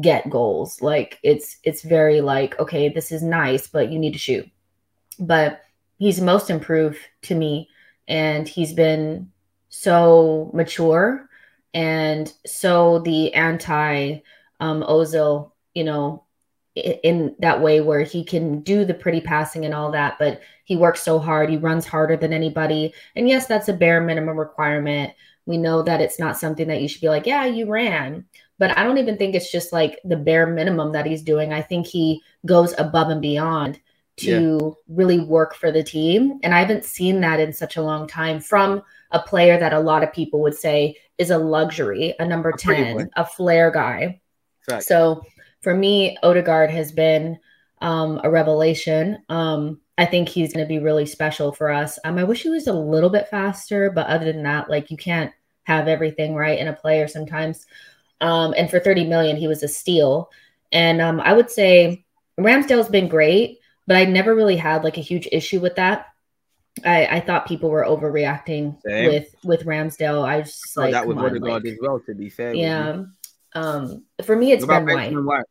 [0.00, 0.82] get goals.
[0.82, 4.48] Like it's it's very like, okay, this is nice, but you need to shoot.
[5.18, 5.62] But
[5.98, 7.68] he's most improved to me
[8.06, 9.30] and he's been
[9.68, 11.28] so mature
[11.74, 14.18] and so the anti
[14.60, 16.24] um Ozil, you know,
[16.74, 20.76] in that way where he can do the pretty passing and all that, but he
[20.76, 21.50] works so hard.
[21.50, 22.92] He runs harder than anybody.
[23.16, 25.12] And yes, that's a bare minimum requirement.
[25.46, 28.26] We know that it's not something that you should be like, yeah, you ran.
[28.58, 31.52] But I don't even think it's just like the bare minimum that he's doing.
[31.52, 33.80] I think he goes above and beyond
[34.18, 34.94] to yeah.
[34.96, 36.40] really work for the team.
[36.42, 38.82] And I haven't seen that in such a long time from
[39.12, 42.56] a player that a lot of people would say is a luxury, a number a
[42.56, 44.20] 10, a flair guy.
[44.68, 44.84] Fact.
[44.84, 45.22] So
[45.62, 47.38] for me, Odegaard has been
[47.80, 49.18] um, a revelation.
[49.28, 51.98] Um, I think he's going to be really special for us.
[52.04, 54.96] Um, I wish he was a little bit faster, but other than that, like you
[54.96, 55.32] can't
[55.64, 57.66] have everything right in a player sometimes.
[58.20, 60.30] Um, and for 30 million, he was a steal.
[60.72, 62.04] And um, I would say
[62.38, 66.06] Ramsdale's been great, but I never really had like a huge issue with that.
[66.84, 69.06] I, I thought people were overreacting Same.
[69.06, 70.26] with with Ramsdale.
[70.26, 72.00] I was just like that with Odegaard like, as well.
[72.00, 73.04] To be fair, yeah.
[73.54, 75.12] Um, for me, it's Ben White.
[75.12, 75.44] White.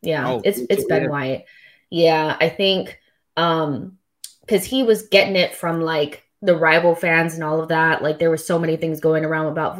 [0.00, 1.08] Yeah, oh, it's it's Ben.
[1.08, 1.44] White.
[1.90, 2.98] Yeah, I think
[3.36, 3.98] um
[4.40, 8.02] because he was getting it from like the rival fans and all of that.
[8.02, 9.78] Like there were so many things going around about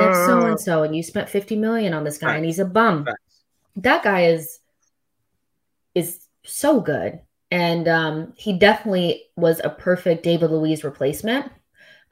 [0.00, 2.36] and so and so, and you spent 50 million on this guy right.
[2.36, 3.04] and he's a bum.
[3.04, 3.14] Right.
[3.76, 4.58] That guy is
[5.94, 7.20] is so good.
[7.52, 11.50] And um, he definitely was a perfect David Luiz replacement,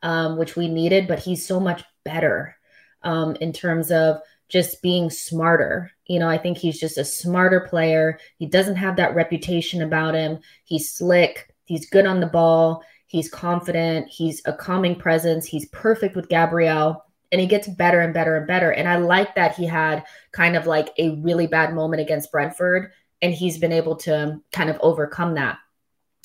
[0.02, 2.56] um, which we needed, but he's so much better
[3.02, 5.90] um, in terms of just being smarter.
[6.06, 8.20] You know, I think he's just a smarter player.
[8.38, 10.38] He doesn't have that reputation about him.
[10.64, 11.52] He's slick.
[11.64, 14.08] He's good on the ball He's confident.
[14.08, 15.46] He's a calming presence.
[15.46, 17.04] He's perfect with Gabriel.
[17.32, 18.70] And he gets better and better and better.
[18.70, 22.92] And I like that he had kind of like a really bad moment against Brentford.
[23.22, 25.58] And he's been able to kind of overcome that.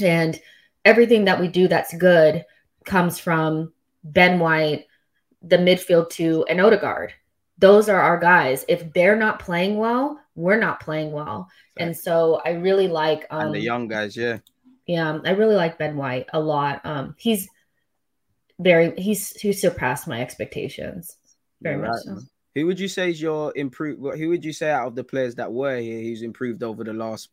[0.01, 0.39] And
[0.85, 2.45] everything that we do that's good
[2.85, 3.73] comes from
[4.03, 4.85] Ben White,
[5.41, 7.13] the midfield two, and Odegaard.
[7.57, 8.63] Those are our guys.
[8.67, 11.49] If they're not playing well, we're not playing well.
[11.77, 14.39] And so I really like um, and the um, young guys, yeah.
[14.89, 16.83] Yeah, I really like Ben White a lot.
[16.83, 17.47] Um, he's
[18.57, 21.15] very he's he surpassed my expectations
[21.61, 22.01] very much.
[22.01, 22.17] So.
[22.55, 24.01] Who would you say is your improved?
[24.17, 26.93] Who would you say out of the players that were here, who's improved over the
[26.93, 27.29] last?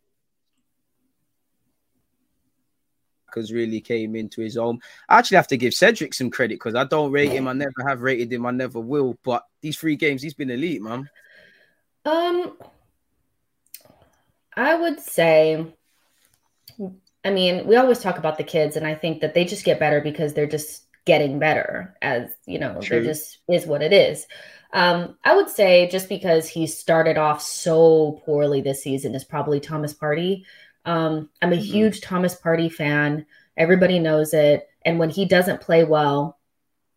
[3.25, 4.79] Because really came into his own.
[5.09, 7.49] I actually have to give Cedric some credit because I don't rate him.
[7.49, 8.45] I never have rated him.
[8.45, 9.17] I never will.
[9.25, 11.09] But these three games, he's been elite, man.
[12.05, 12.59] Um,
[14.55, 15.73] I would say,
[17.27, 19.81] I mean, we always talk about the kids, and I think that they just get
[19.81, 21.97] better because they're just getting better.
[22.03, 22.99] As you know, True.
[23.01, 24.27] they're just is what it is.
[24.73, 29.61] Um, I would say just because he started off so poorly this season is probably
[29.61, 30.45] Thomas Partey.
[30.85, 31.63] Um, I'm a Mhm.
[31.63, 33.27] huge Thomas Partey fan.
[33.57, 34.69] Everybody knows it.
[34.85, 36.39] And when he doesn't play well,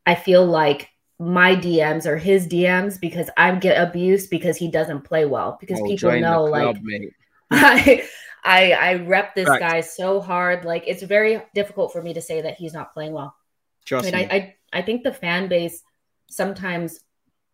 [0.06, 5.02] I feel like my DMs are his DMs because I get abused because he doesn't
[5.04, 5.58] play well.
[5.60, 6.78] Because Oh, people know, like.
[7.52, 8.08] I,
[8.44, 9.60] I, I rep this Right.
[9.60, 10.66] guy so hard.
[10.66, 13.36] Like, it's very difficult for me to say that he's not playing well.
[13.86, 14.28] Trust And me.
[14.32, 15.82] I, I, I think the fan base
[16.30, 17.00] sometimes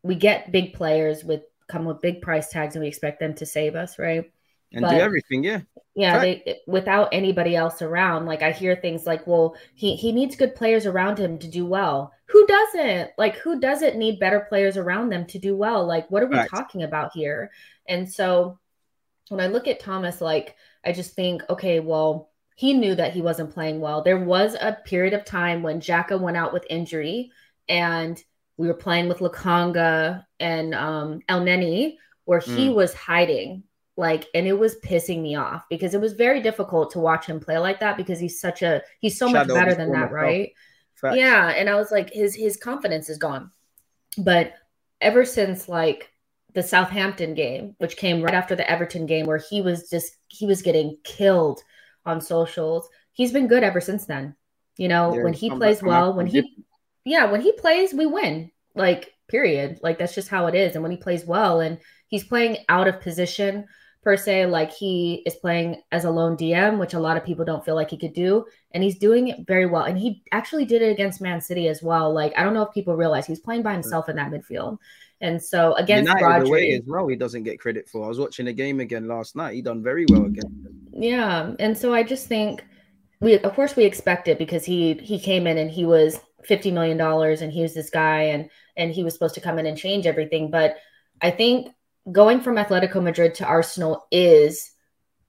[0.04, 3.46] we get big players with come with big price tags and we expect them to
[3.46, 4.32] save us, right?
[4.74, 5.62] and but- do everything, yeah.
[5.98, 6.44] Yeah, Right.
[6.46, 8.26] they without anybody else around.
[8.26, 11.66] Like I hear things like, "Well, he he needs good players around him to do
[11.66, 13.12] well." Who doesn't?
[13.18, 15.86] Like who doesn't need better players around them to do well?
[15.88, 16.52] Like what are we Facts.
[16.52, 17.50] talking about here?
[17.88, 18.60] And so
[19.30, 20.56] when I look at Thomas like
[20.86, 24.02] I just think, okay, well, he knew that he wasn't playing well.
[24.02, 27.32] There was a period of time when Xhaka went out with injury
[27.68, 28.22] and
[28.58, 32.76] we were playing with Lokonga and um, Elneny where he Mm.
[32.76, 33.64] was hiding
[33.98, 37.40] like and it was pissing me off because it was very difficult to watch him
[37.40, 40.52] play like that because he's such a he's so Shadow much better than that right
[41.16, 43.52] yeah and i was like his his confidence is gone
[44.18, 44.54] but
[45.02, 46.10] ever since like
[46.54, 50.46] the southampton game which came right after the everton game where he was just he
[50.46, 51.62] was getting killed
[52.06, 52.88] on socials.
[53.14, 54.36] He's been good ever since then
[54.78, 56.58] you know when he plays come well when he
[57.06, 59.80] yeah when he plays we win like period.
[59.82, 60.76] Like that's just how it is.
[60.76, 63.66] And when he plays well and he's playing out of position
[64.06, 67.44] per se like he is playing as a lone dm which a lot of people
[67.44, 70.64] don't feel like he could do and he's doing it very well and he actually
[70.64, 73.40] did it against man city as well like i don't know if people realize he's
[73.40, 73.82] playing by mm.
[73.82, 74.78] himself in that midfield
[75.22, 78.04] and so against United away Rodri, as well, he doesn't get credit for.
[78.04, 79.56] I was watching the game again last night.
[79.56, 80.68] He done very well again.
[80.92, 82.66] Yeah, and so I just think
[83.22, 86.70] we, of course, we expect it because he he came in and he was fifty
[86.70, 89.66] million dollars, and he was this guy, and and he was supposed to come in
[89.66, 90.52] and change everything.
[90.52, 90.76] But
[91.22, 91.70] I think
[92.12, 94.72] going from Atletico Madrid to Arsenal is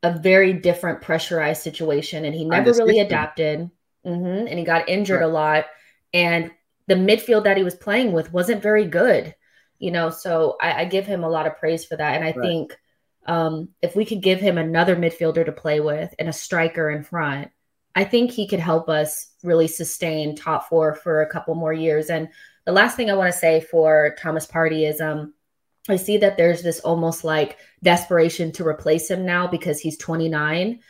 [0.03, 3.70] a very different pressurized situation, and he never really adapted,
[4.05, 5.27] hmm and he got injured Right.
[5.27, 5.66] a lot,
[6.12, 6.51] and
[6.87, 9.35] the midfield that he was playing with wasn't very good.
[9.79, 12.33] You know, so I, I give him a lot of praise for that, and I
[12.33, 12.43] Right.
[12.43, 12.79] think
[13.27, 17.03] um, if we could give him another midfielder to play with and a striker in
[17.03, 17.51] front,
[17.95, 22.09] I think he could help us really sustain top four for a couple more years.
[22.11, 22.29] And
[22.64, 25.35] the last thing I want to say for Thomas Partey is um,
[25.89, 30.80] I see that there's this almost like desperation to replace him now because he's 29.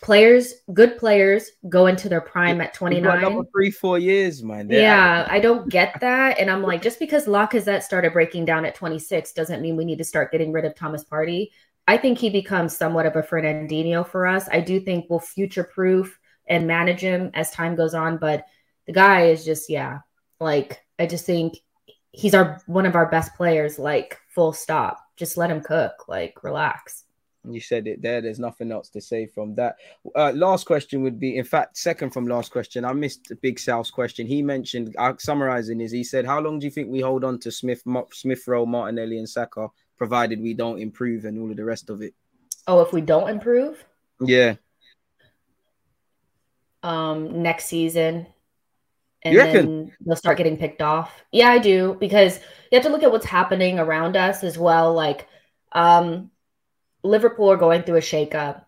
[0.00, 3.44] Players, good players, go into their prime at He's got 29.
[3.52, 4.66] three, four years, man.
[4.66, 6.40] They're Yeah, I don't get that.
[6.40, 9.98] And I'm like, just because Lacazette started breaking down at 26 doesn't mean we need
[9.98, 11.50] to start getting rid of Thomas Partey.
[11.86, 14.48] I think he becomes somewhat of a Fernandinho for us.
[14.50, 18.18] I do think we'll future proof and manage him as time goes on.
[18.18, 18.44] But
[18.86, 20.00] the guy is just, yeah,
[20.40, 21.58] like, I just think
[22.10, 24.98] he's our one of our best players, like, full stop.
[25.16, 27.04] Just let him cook, like, relax.
[27.44, 28.20] You said it there.
[28.20, 29.76] There's nothing else to say from that.
[30.14, 32.84] Uh, last question would be, in fact, second from last question.
[32.84, 34.28] I missed the Big Sal's question.
[34.28, 37.40] He mentioned, uh, summarizing is, he said, "How long do you think we hold on
[37.40, 39.68] to Smith, Mo- Smith Rowe, Martinelli, and Saka,
[39.98, 42.14] provided we don't improve and all of the rest of it?"
[42.68, 43.84] Oh, if we don't improve,
[44.20, 44.54] Yeah,
[46.84, 48.26] um next season
[49.24, 51.22] and then they'll start getting picked off.
[51.30, 52.38] Yeah, I do because
[52.70, 54.92] you have to look at what's happening around us as well.
[54.94, 55.28] Like
[55.72, 56.30] um
[57.02, 58.64] Liverpool are going through a shakeup,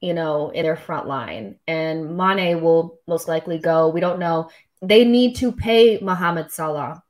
[0.00, 3.88] you know, in their front line, and Mane will most likely go.
[3.88, 4.50] We don't know.
[4.82, 7.02] They need to pay Mohamed Salah,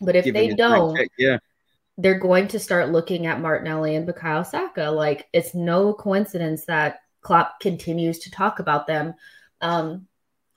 [0.00, 1.38] but if they don't, check, yeah,
[1.96, 4.90] they're going to start looking at Martinelli and Bukayo Saka.
[4.90, 9.14] Like it's no coincidence that Klopp continues to talk about them,
[9.60, 10.06] um,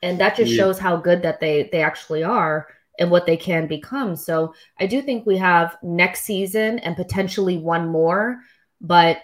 [0.02, 0.58] and that just Yeah.
[0.58, 2.68] shows how good that they they actually are
[3.00, 4.16] and what they can become.
[4.16, 8.40] So I do think we have next season and potentially one more,
[8.82, 9.20] but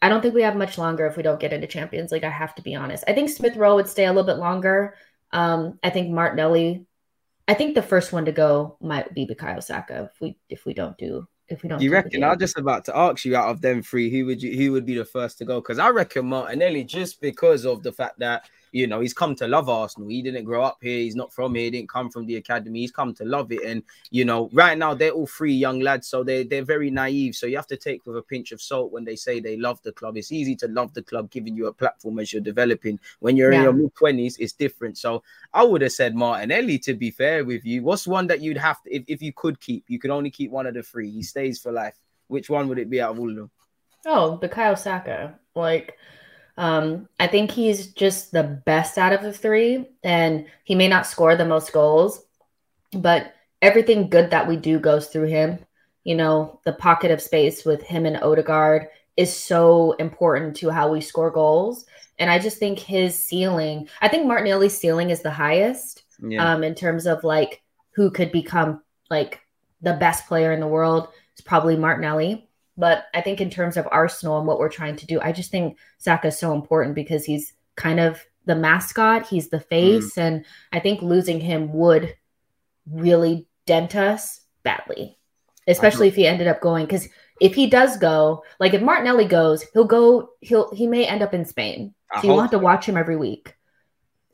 [0.00, 2.24] I don't think we have much longer if we don't get into Champions League.
[2.24, 3.04] I have to be honest.
[3.08, 4.94] I think Smith Rowe would stay a little bit longer.
[5.32, 6.86] Um, I think Martinelli.
[7.46, 10.74] I think the first one to go might be Bukayo Saka if we if we
[10.74, 11.80] don't do if we don't.
[11.80, 12.24] you do reckon?
[12.24, 14.86] I'm just about to ask you, out of them three, who would you who would
[14.86, 15.60] be the first to go?
[15.60, 19.46] Because I reckon Martinelli, just because of the fact that you know, he's come to
[19.46, 20.08] love Arsenal.
[20.08, 20.98] He didn't grow up here.
[20.98, 21.66] He's not from here.
[21.66, 22.80] He didn't come from the academy.
[22.80, 23.62] He's come to love it.
[23.64, 27.36] And you know, right now they're all three young lads, so they're, they're very naive.
[27.36, 29.80] So you have to take with a pinch of salt when they say they love
[29.82, 30.16] the club.
[30.16, 32.98] It's easy to love the club, giving you a platform as you're developing.
[33.20, 33.58] When you're yeah.
[33.58, 34.98] in your mid twenties, it's different.
[34.98, 35.22] So
[35.52, 36.78] I would have said Martinelli.
[36.80, 39.60] To be fair with you, what's one that you'd have to if, if you could
[39.60, 39.84] keep?
[39.86, 41.10] You could only keep one of the three.
[41.10, 41.94] He stays for life.
[42.26, 43.50] Which one would it be out of all of them?
[44.04, 45.38] Oh, Bukayo Saka.
[45.54, 45.96] Like,
[46.56, 51.06] um, I think he's just the best out of the three, and he may not
[51.06, 52.24] score the most goals,
[52.92, 55.58] but everything good that we do goes through him.
[56.04, 60.90] You know, the pocket of space with him and Odegaard is so important to how
[60.92, 61.86] we score goals.
[62.18, 66.52] And I just think his ceiling, I think Martinelli's ceiling is the highest yeah.
[66.52, 67.62] um, in terms of like
[67.94, 69.40] who could become like
[69.82, 71.08] the best player in the world.
[71.32, 72.43] It's probably Martinelli.
[72.76, 75.50] But I think in terms of Arsenal and what we're trying to do, I just
[75.50, 80.22] think Saka is so important because he's kind of the mascot, he's the face, mm.
[80.22, 82.14] and I think losing him would
[82.90, 85.16] really dent us badly,
[85.66, 86.84] especially if he ended up going.
[86.84, 87.08] Because
[87.40, 90.30] if he does go, like if Martinelli goes, he'll go.
[90.40, 91.94] He'll he may end up in Spain.
[92.20, 93.54] So you will have to watch him every week.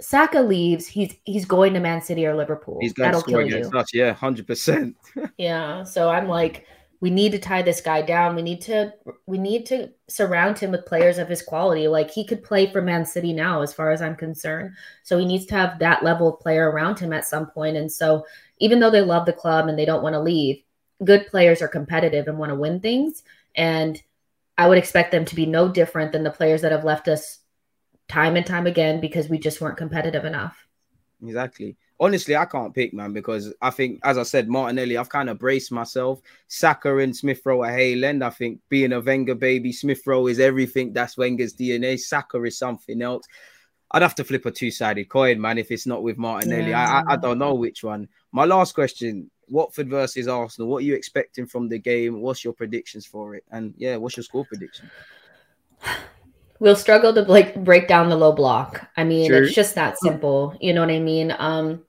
[0.01, 2.78] Saka leaves, he's he's going to Man City or Liverpool.
[2.80, 4.97] He's going That'll to score against us, yeah, hundred percent.
[5.38, 6.66] Yeah, so I'm like,
[7.01, 8.36] we need to tie this guy down.
[8.36, 8.92] We need to
[9.26, 11.88] we need to surround him with players of his quality.
[11.88, 14.74] Like he could play for Man City now, as far as I'm concerned.
[15.03, 17.76] So he needs to have that level of player around him at some point.
[17.76, 18.26] And so
[18.59, 20.62] even though they love the club and they don't want to leave,
[21.03, 23.22] good players are competitive and want to win things.
[23.55, 24.01] And
[24.59, 27.38] I would expect them to be no different than the players that have left us
[28.09, 30.66] time and time again because we just weren't competitive enough.
[31.22, 31.76] Exactly.
[32.01, 35.38] Honestly, I can't pick, man, because I think, as I said, Martinelli, I've kind of
[35.38, 36.20] braced myself.
[36.48, 38.24] Saka and Smith Rowe are Hale End.
[38.24, 40.94] I think being a Wenger baby, Smith Rowe is everything.
[40.94, 42.01] That's Wenger's DNA.
[42.01, 43.26] Saka is something else.
[43.90, 46.70] I'd have to flip a two sided coin, man, if it's not with Martinelli.
[46.70, 47.03] Yeah.
[47.07, 48.09] I, I, I don't know which one.
[48.32, 50.70] My last question Watford versus Arsenal.
[50.70, 52.20] What are you expecting from the game?
[52.20, 53.44] What's your predictions for it?
[53.51, 54.90] And yeah, what's your score prediction?
[56.61, 58.88] we'll struggle to like break down the low block.
[58.96, 59.42] I mean, sure.
[59.42, 60.57] it's just that simple.
[60.61, 61.34] You know what I mean?
[61.36, 61.82] Um,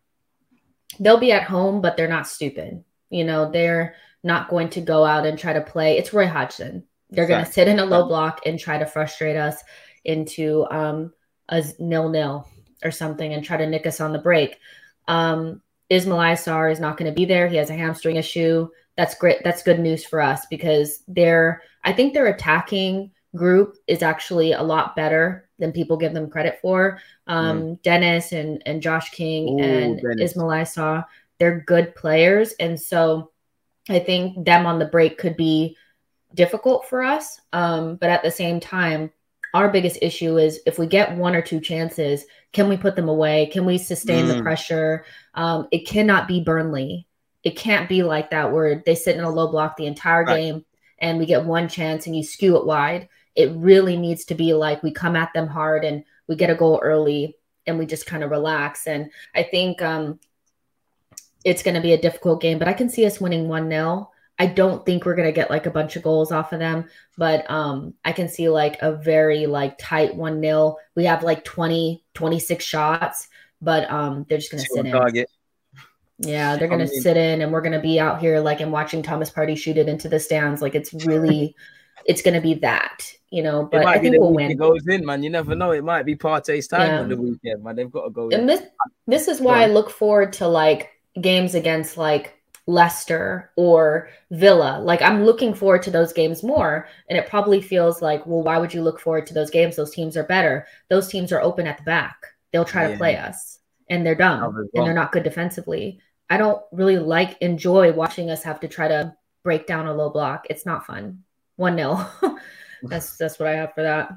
[1.01, 2.83] they'll be at home, but they're not stupid.
[3.09, 5.97] You know, they're not going to go out and try to play.
[5.97, 6.83] It's Roy Hodgson.
[7.09, 9.61] They're going to sit in a low block and try to frustrate us
[10.05, 11.11] into um,
[11.49, 12.47] a nil nil
[12.85, 14.59] or something and try to nick us on the break.
[15.07, 17.49] Um, Ismaila Sarr is not going to be there.
[17.49, 18.69] He has a hamstring issue.
[18.95, 19.43] That's great.
[19.43, 24.63] That's good news for us because they're, I think they're attacking group is actually a
[24.63, 26.99] lot better than people give them credit for.
[27.27, 27.81] Um, mm.
[27.83, 30.33] Dennis and, and Josh King Ooh, and Dennis.
[30.33, 31.05] Ismaila Sarr,
[31.39, 32.51] they're good players.
[32.59, 33.31] And so
[33.87, 35.77] I think them on the break could be
[36.33, 37.39] difficult for us.
[37.53, 39.11] Um, but at the same time,
[39.53, 43.09] our biggest issue is if we get one or two chances, can we put them
[43.09, 43.49] away?
[43.51, 44.35] Can we sustain mm.
[44.35, 45.05] the pressure?
[45.35, 47.07] Um, it cannot be Burnley.
[47.43, 50.37] It can't be like that where they sit in a low block the entire right.
[50.37, 50.65] game
[50.99, 54.53] and we get one chance and you skew it wide it really needs to be
[54.53, 58.05] like we come at them hard and we get a goal early and we just
[58.05, 58.87] kind of relax.
[58.87, 60.19] And I think um,
[61.43, 64.09] it's going to be a difficult game, but I can see us winning 1 0.
[64.39, 66.85] I don't think we're going to get like a bunch of goals off of them,
[67.17, 70.77] but um, I can see like a very like tight 1 0.
[70.95, 73.27] We have like 20, 26 shots,
[73.61, 74.91] but um, they're just going to sit in.
[74.91, 75.29] Target.
[76.17, 78.71] Yeah, they're going to sit in and we're going to be out here like and
[78.71, 80.61] watching Thomas Partey shoot it into the stands.
[80.61, 81.55] Like it's really
[82.05, 83.67] it's going to be that, you know.
[83.71, 84.51] But I think we'll win.
[84.51, 85.23] It goes in, man.
[85.23, 85.71] You never know.
[85.71, 86.99] It might be Partey's time yeah.
[86.99, 87.75] on the weekend, man.
[87.75, 88.29] They've got to go.
[88.29, 88.61] And this,
[89.07, 90.89] this is why I look forward to like
[91.19, 94.79] games against like Leicester or Villa.
[94.79, 96.87] Like I'm looking forward to those games more.
[97.09, 99.75] And it probably feels like, well, why would you look forward to those games?
[99.75, 100.67] Those teams are better.
[100.89, 102.15] Those teams are open at the back.
[102.51, 102.91] They'll try yeah.
[102.91, 105.99] to play us and they're dumb and they're not good defensively.
[106.29, 110.09] I don't really like enjoy watching us have to try to break down a low
[110.09, 110.47] block.
[110.49, 111.23] It's not fun
[111.55, 112.09] one 0
[112.83, 114.11] That's that's what I have for that.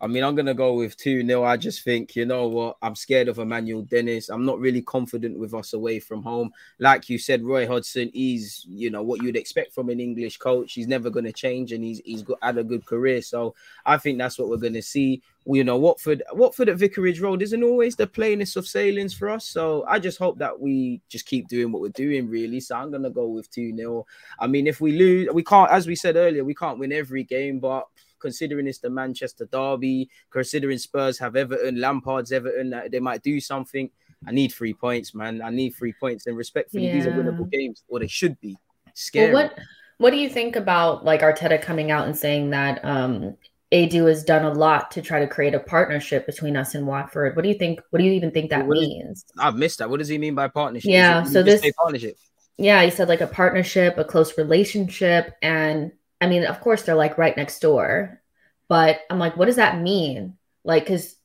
[0.00, 1.44] I mean, I'm gonna go with 2 0.
[1.44, 4.28] I just think, you know what, I'm scared of Emmanuel Dennis.
[4.28, 6.50] I'm not really confident with us away from home.
[6.78, 10.72] Like you said, Roy Hodgson, he's, you know, what you'd expect from an English coach.
[10.72, 13.22] He's never gonna change and he's he's got had a good career.
[13.22, 13.54] So
[13.86, 15.22] I think that's what we're gonna see.
[15.46, 19.46] You know, Watford, Watford at Vicarage Road isn't always the plainest of sailings for us.
[19.46, 22.60] So I just hope that we just keep doing what we're doing, really.
[22.60, 24.06] So I'm gonna go with 2 0.
[24.38, 27.24] I mean, if we lose, we can't, as we said earlier, we can't win every
[27.24, 27.86] game, but
[28.24, 33.38] considering it's the Manchester Derby, considering Spurs have Everton, Lampard's Everton, that they might do
[33.40, 33.90] something.
[34.26, 35.42] I need three points, man.
[35.42, 36.26] I need three points.
[36.26, 36.94] And respectfully, yeah.
[36.94, 38.56] these are winnable games, or they should be.
[38.94, 39.32] Scary.
[39.34, 39.58] Well, what
[39.98, 43.36] What do you think about like Arteta coming out and saying that um,
[43.70, 47.36] Edu has done a lot to try to create a partnership between us and Watford.
[47.36, 47.80] What do you think?
[47.90, 49.24] What do you even think that What is- means?
[49.38, 49.90] I've missed that.
[49.90, 50.90] What does he mean by partnership?
[50.90, 52.16] Yeah, it- so this- partnership.
[52.56, 55.34] Yeah, he said like a partnership, a close relationship.
[55.42, 55.92] And
[56.24, 58.20] I mean, of course, they're like right next door.
[58.66, 60.38] But I'm like, what does that mean?
[60.64, 61.16] Like, because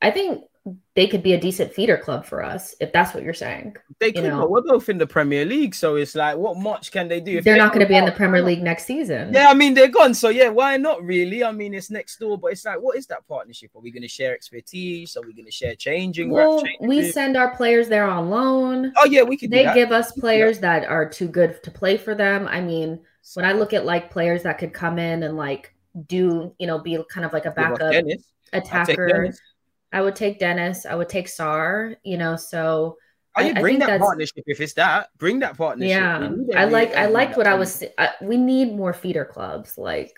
[0.00, 0.44] I think
[0.94, 3.76] they could be a decent feeder club for us if that's what you're saying.
[3.98, 4.46] They you could, know.
[4.46, 7.38] we're both in the Premier League, so it's like, what much can they do?
[7.38, 8.42] If They're they not going to be in the Premier?
[8.42, 9.32] League next season.
[9.32, 11.02] Yeah, I mean they're gone, so yeah, why not?
[11.02, 13.70] Really, I mean it's next door, but it's like, what is that partnership?
[13.74, 15.16] Are we going to share expertise?
[15.16, 16.30] Are we going to share changing?
[16.30, 18.92] Well, changing we send our players there on loan.
[18.96, 19.50] Oh yeah, we could.
[19.50, 22.46] do They give us players that are too good to play for them.
[22.48, 23.00] I mean,
[23.34, 25.74] when I look at like players that could come in and like
[26.06, 28.24] do, you know, be kind of like a backup Dennis.
[28.52, 29.34] I'll take attacker,
[29.92, 30.86] I would take Dennis.
[30.86, 31.96] I would take Sarr.
[32.04, 32.96] You know, so
[33.38, 35.10] Oh, I- I bring think that partnership if it's that.
[35.18, 35.90] Bring that partnership.
[35.90, 36.94] yeah, I like.
[36.94, 37.84] I liked what I was.
[37.98, 39.76] I, we need more feeder clubs.
[39.76, 40.16] Like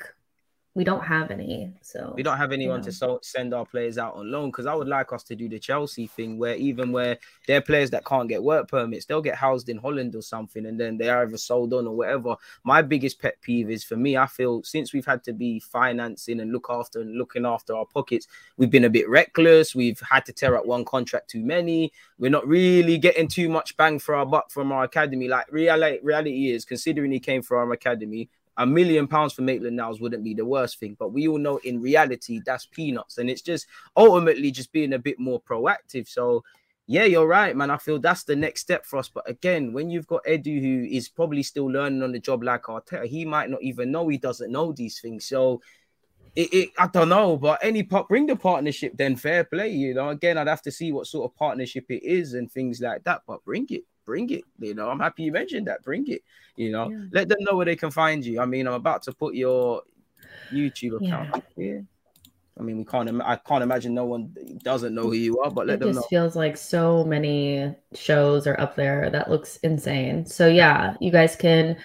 [0.78, 1.72] we don't have any.
[1.82, 2.84] So We don't have anyone Yeah.
[2.84, 5.48] to so, send our players out on loan because I would like us to do
[5.48, 7.18] the Chelsea thing where even where
[7.48, 10.78] they're players that can't get work permits, they'll get housed in Holland or something and
[10.78, 12.36] then they're either sold on or whatever.
[12.62, 16.38] My biggest pet peeve is for me, I feel since we've had to be financing
[16.38, 19.74] and look after and looking after our pockets, we've been a bit reckless.
[19.74, 21.92] We've had to tear up one contract too many.
[22.20, 25.26] We're not really getting too much bang for our buck from our academy.
[25.26, 28.28] Like reality, reality is considering he came from our academy,
[28.58, 31.58] a million pounds for Maitland Niles wouldn't be the worst thing, but we all know
[31.58, 36.08] in reality that's peanuts, and it's just ultimately just being a bit more proactive.
[36.08, 36.44] So,
[36.88, 37.70] yeah, you're right, man.
[37.70, 39.08] I feel that's the next step for us.
[39.08, 42.64] But again, when you've got Edu who is probably still learning on the job like
[42.64, 45.24] Arteta, he might not even know he doesn't know these things.
[45.24, 45.62] So,
[46.34, 49.70] it, it I don't know, but any part bring the partnership, then fair play.
[49.70, 52.80] You know, again, I'd have to see what sort of partnership it is and things
[52.80, 53.22] like that.
[53.24, 54.44] But bring it, bring it.
[54.58, 55.82] You know, I'm happy you mentioned that.
[55.84, 56.22] Bring it.
[56.56, 57.04] You know, Yeah.
[57.12, 58.40] let them know where they can find you.
[58.40, 59.82] I mean, I'm about to put your
[60.52, 61.08] YouTube Yeah.
[61.08, 61.84] account up here.
[62.58, 63.08] I mean, we can't.
[63.08, 64.34] Im- I can't imagine no one
[64.64, 66.06] doesn't know who you are, but let it them just know.
[66.08, 69.10] feels like so many shows are up there.
[69.10, 70.26] That looks insane.
[70.26, 71.76] So yeah, you guys can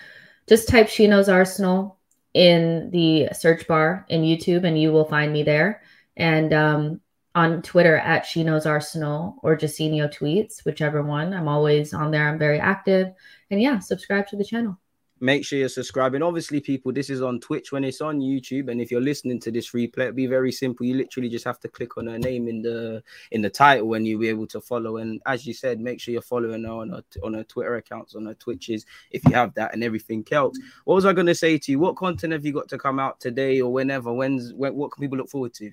[0.48, 2.00] just type She Knows Arsenal
[2.34, 5.84] in the search bar in YouTube, and you will find me there.
[6.18, 7.02] And um,
[7.36, 11.34] on Twitter at She Knows Arsenal or Jacinho tweets, whichever one.
[11.34, 12.28] I'm always on there.
[12.28, 13.12] I'm very active.
[13.50, 14.78] And yeah, subscribe to the channel.
[15.24, 16.22] Make sure you're subscribing.
[16.22, 19.52] Obviously, people, this is on Twitch when it's on YouTube, and if you're listening to
[19.52, 20.86] this replay, it'll be very simple.
[20.86, 23.02] You literally just have to click on her name in the
[23.32, 24.98] in the title, and you'll be able to follow.
[24.98, 28.16] And as you said, make sure you're following her on her on her Twitter accounts,
[28.16, 30.60] on her Twitches, if you have that, and everything else.
[30.84, 31.80] What was I going to say to you?
[31.80, 34.12] What content have you got to come out today or whenever?
[34.12, 35.72] When's when, what can people look forward to?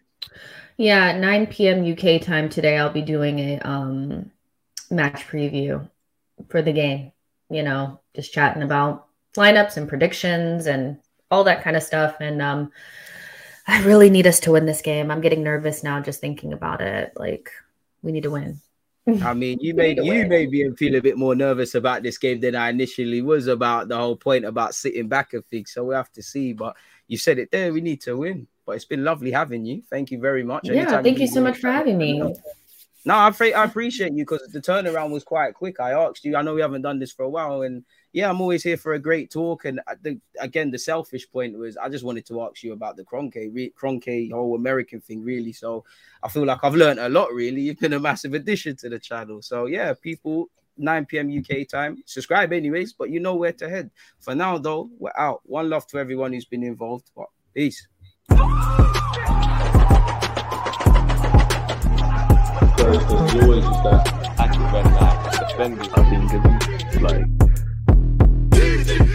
[0.77, 1.93] Yeah, 9 p.m.
[1.93, 4.31] UK time today, I'll be doing a um,
[4.91, 5.89] match preview
[6.49, 7.13] for the game.
[7.49, 10.99] You know, just chatting about lineups and predictions and
[11.31, 12.17] all that kind of stuff.
[12.21, 12.73] And um,
[13.67, 15.11] I really need us to win this game.
[15.11, 17.13] I'm getting nervous now just thinking about it.
[17.17, 17.51] Like,
[18.03, 18.61] we need to win.
[19.23, 20.29] I mean, you We need made you win.
[20.29, 23.89] made me feel a bit more nervous about this game than I initially was about
[23.89, 25.73] the whole point about sitting back and things.
[25.73, 26.53] So we have to see.
[26.53, 26.77] But
[27.09, 27.73] you said it there.
[27.73, 28.47] We need to win.
[28.67, 29.83] But it's been lovely having you.
[29.91, 30.65] Thank you very much.
[30.65, 32.21] Yeah, Anytime thank you need so much for having me.
[33.05, 35.81] No, I, I appreciate you because the turnaround was quite quick.
[35.81, 36.37] I asked you.
[36.37, 38.95] I know we haven't done this for a while, and yeah, I'm always here for
[38.95, 39.65] a great talk.
[39.65, 42.73] And uh, I think again, the selfish point was I just wanted to ask you
[42.73, 45.53] about the Kroenke, re- Kroenke whole American thing, really.
[45.53, 45.85] So
[46.23, 47.33] I feel like I've learned a lot.
[47.33, 49.43] Really, you've been a massive addition to the channel.
[49.43, 50.49] So yeah, people.
[50.77, 51.29] 9 p.m.
[51.31, 52.03] UK time.
[52.07, 53.91] Subscribe, anyways, but you know where to head.
[54.19, 55.43] For now, though, we're out.
[55.45, 57.11] One love to everyone who's been involved.
[57.15, 57.87] But peace.
[62.81, 64.21] Always just that.
[64.39, 64.49] I
[65.59, 67.50] think like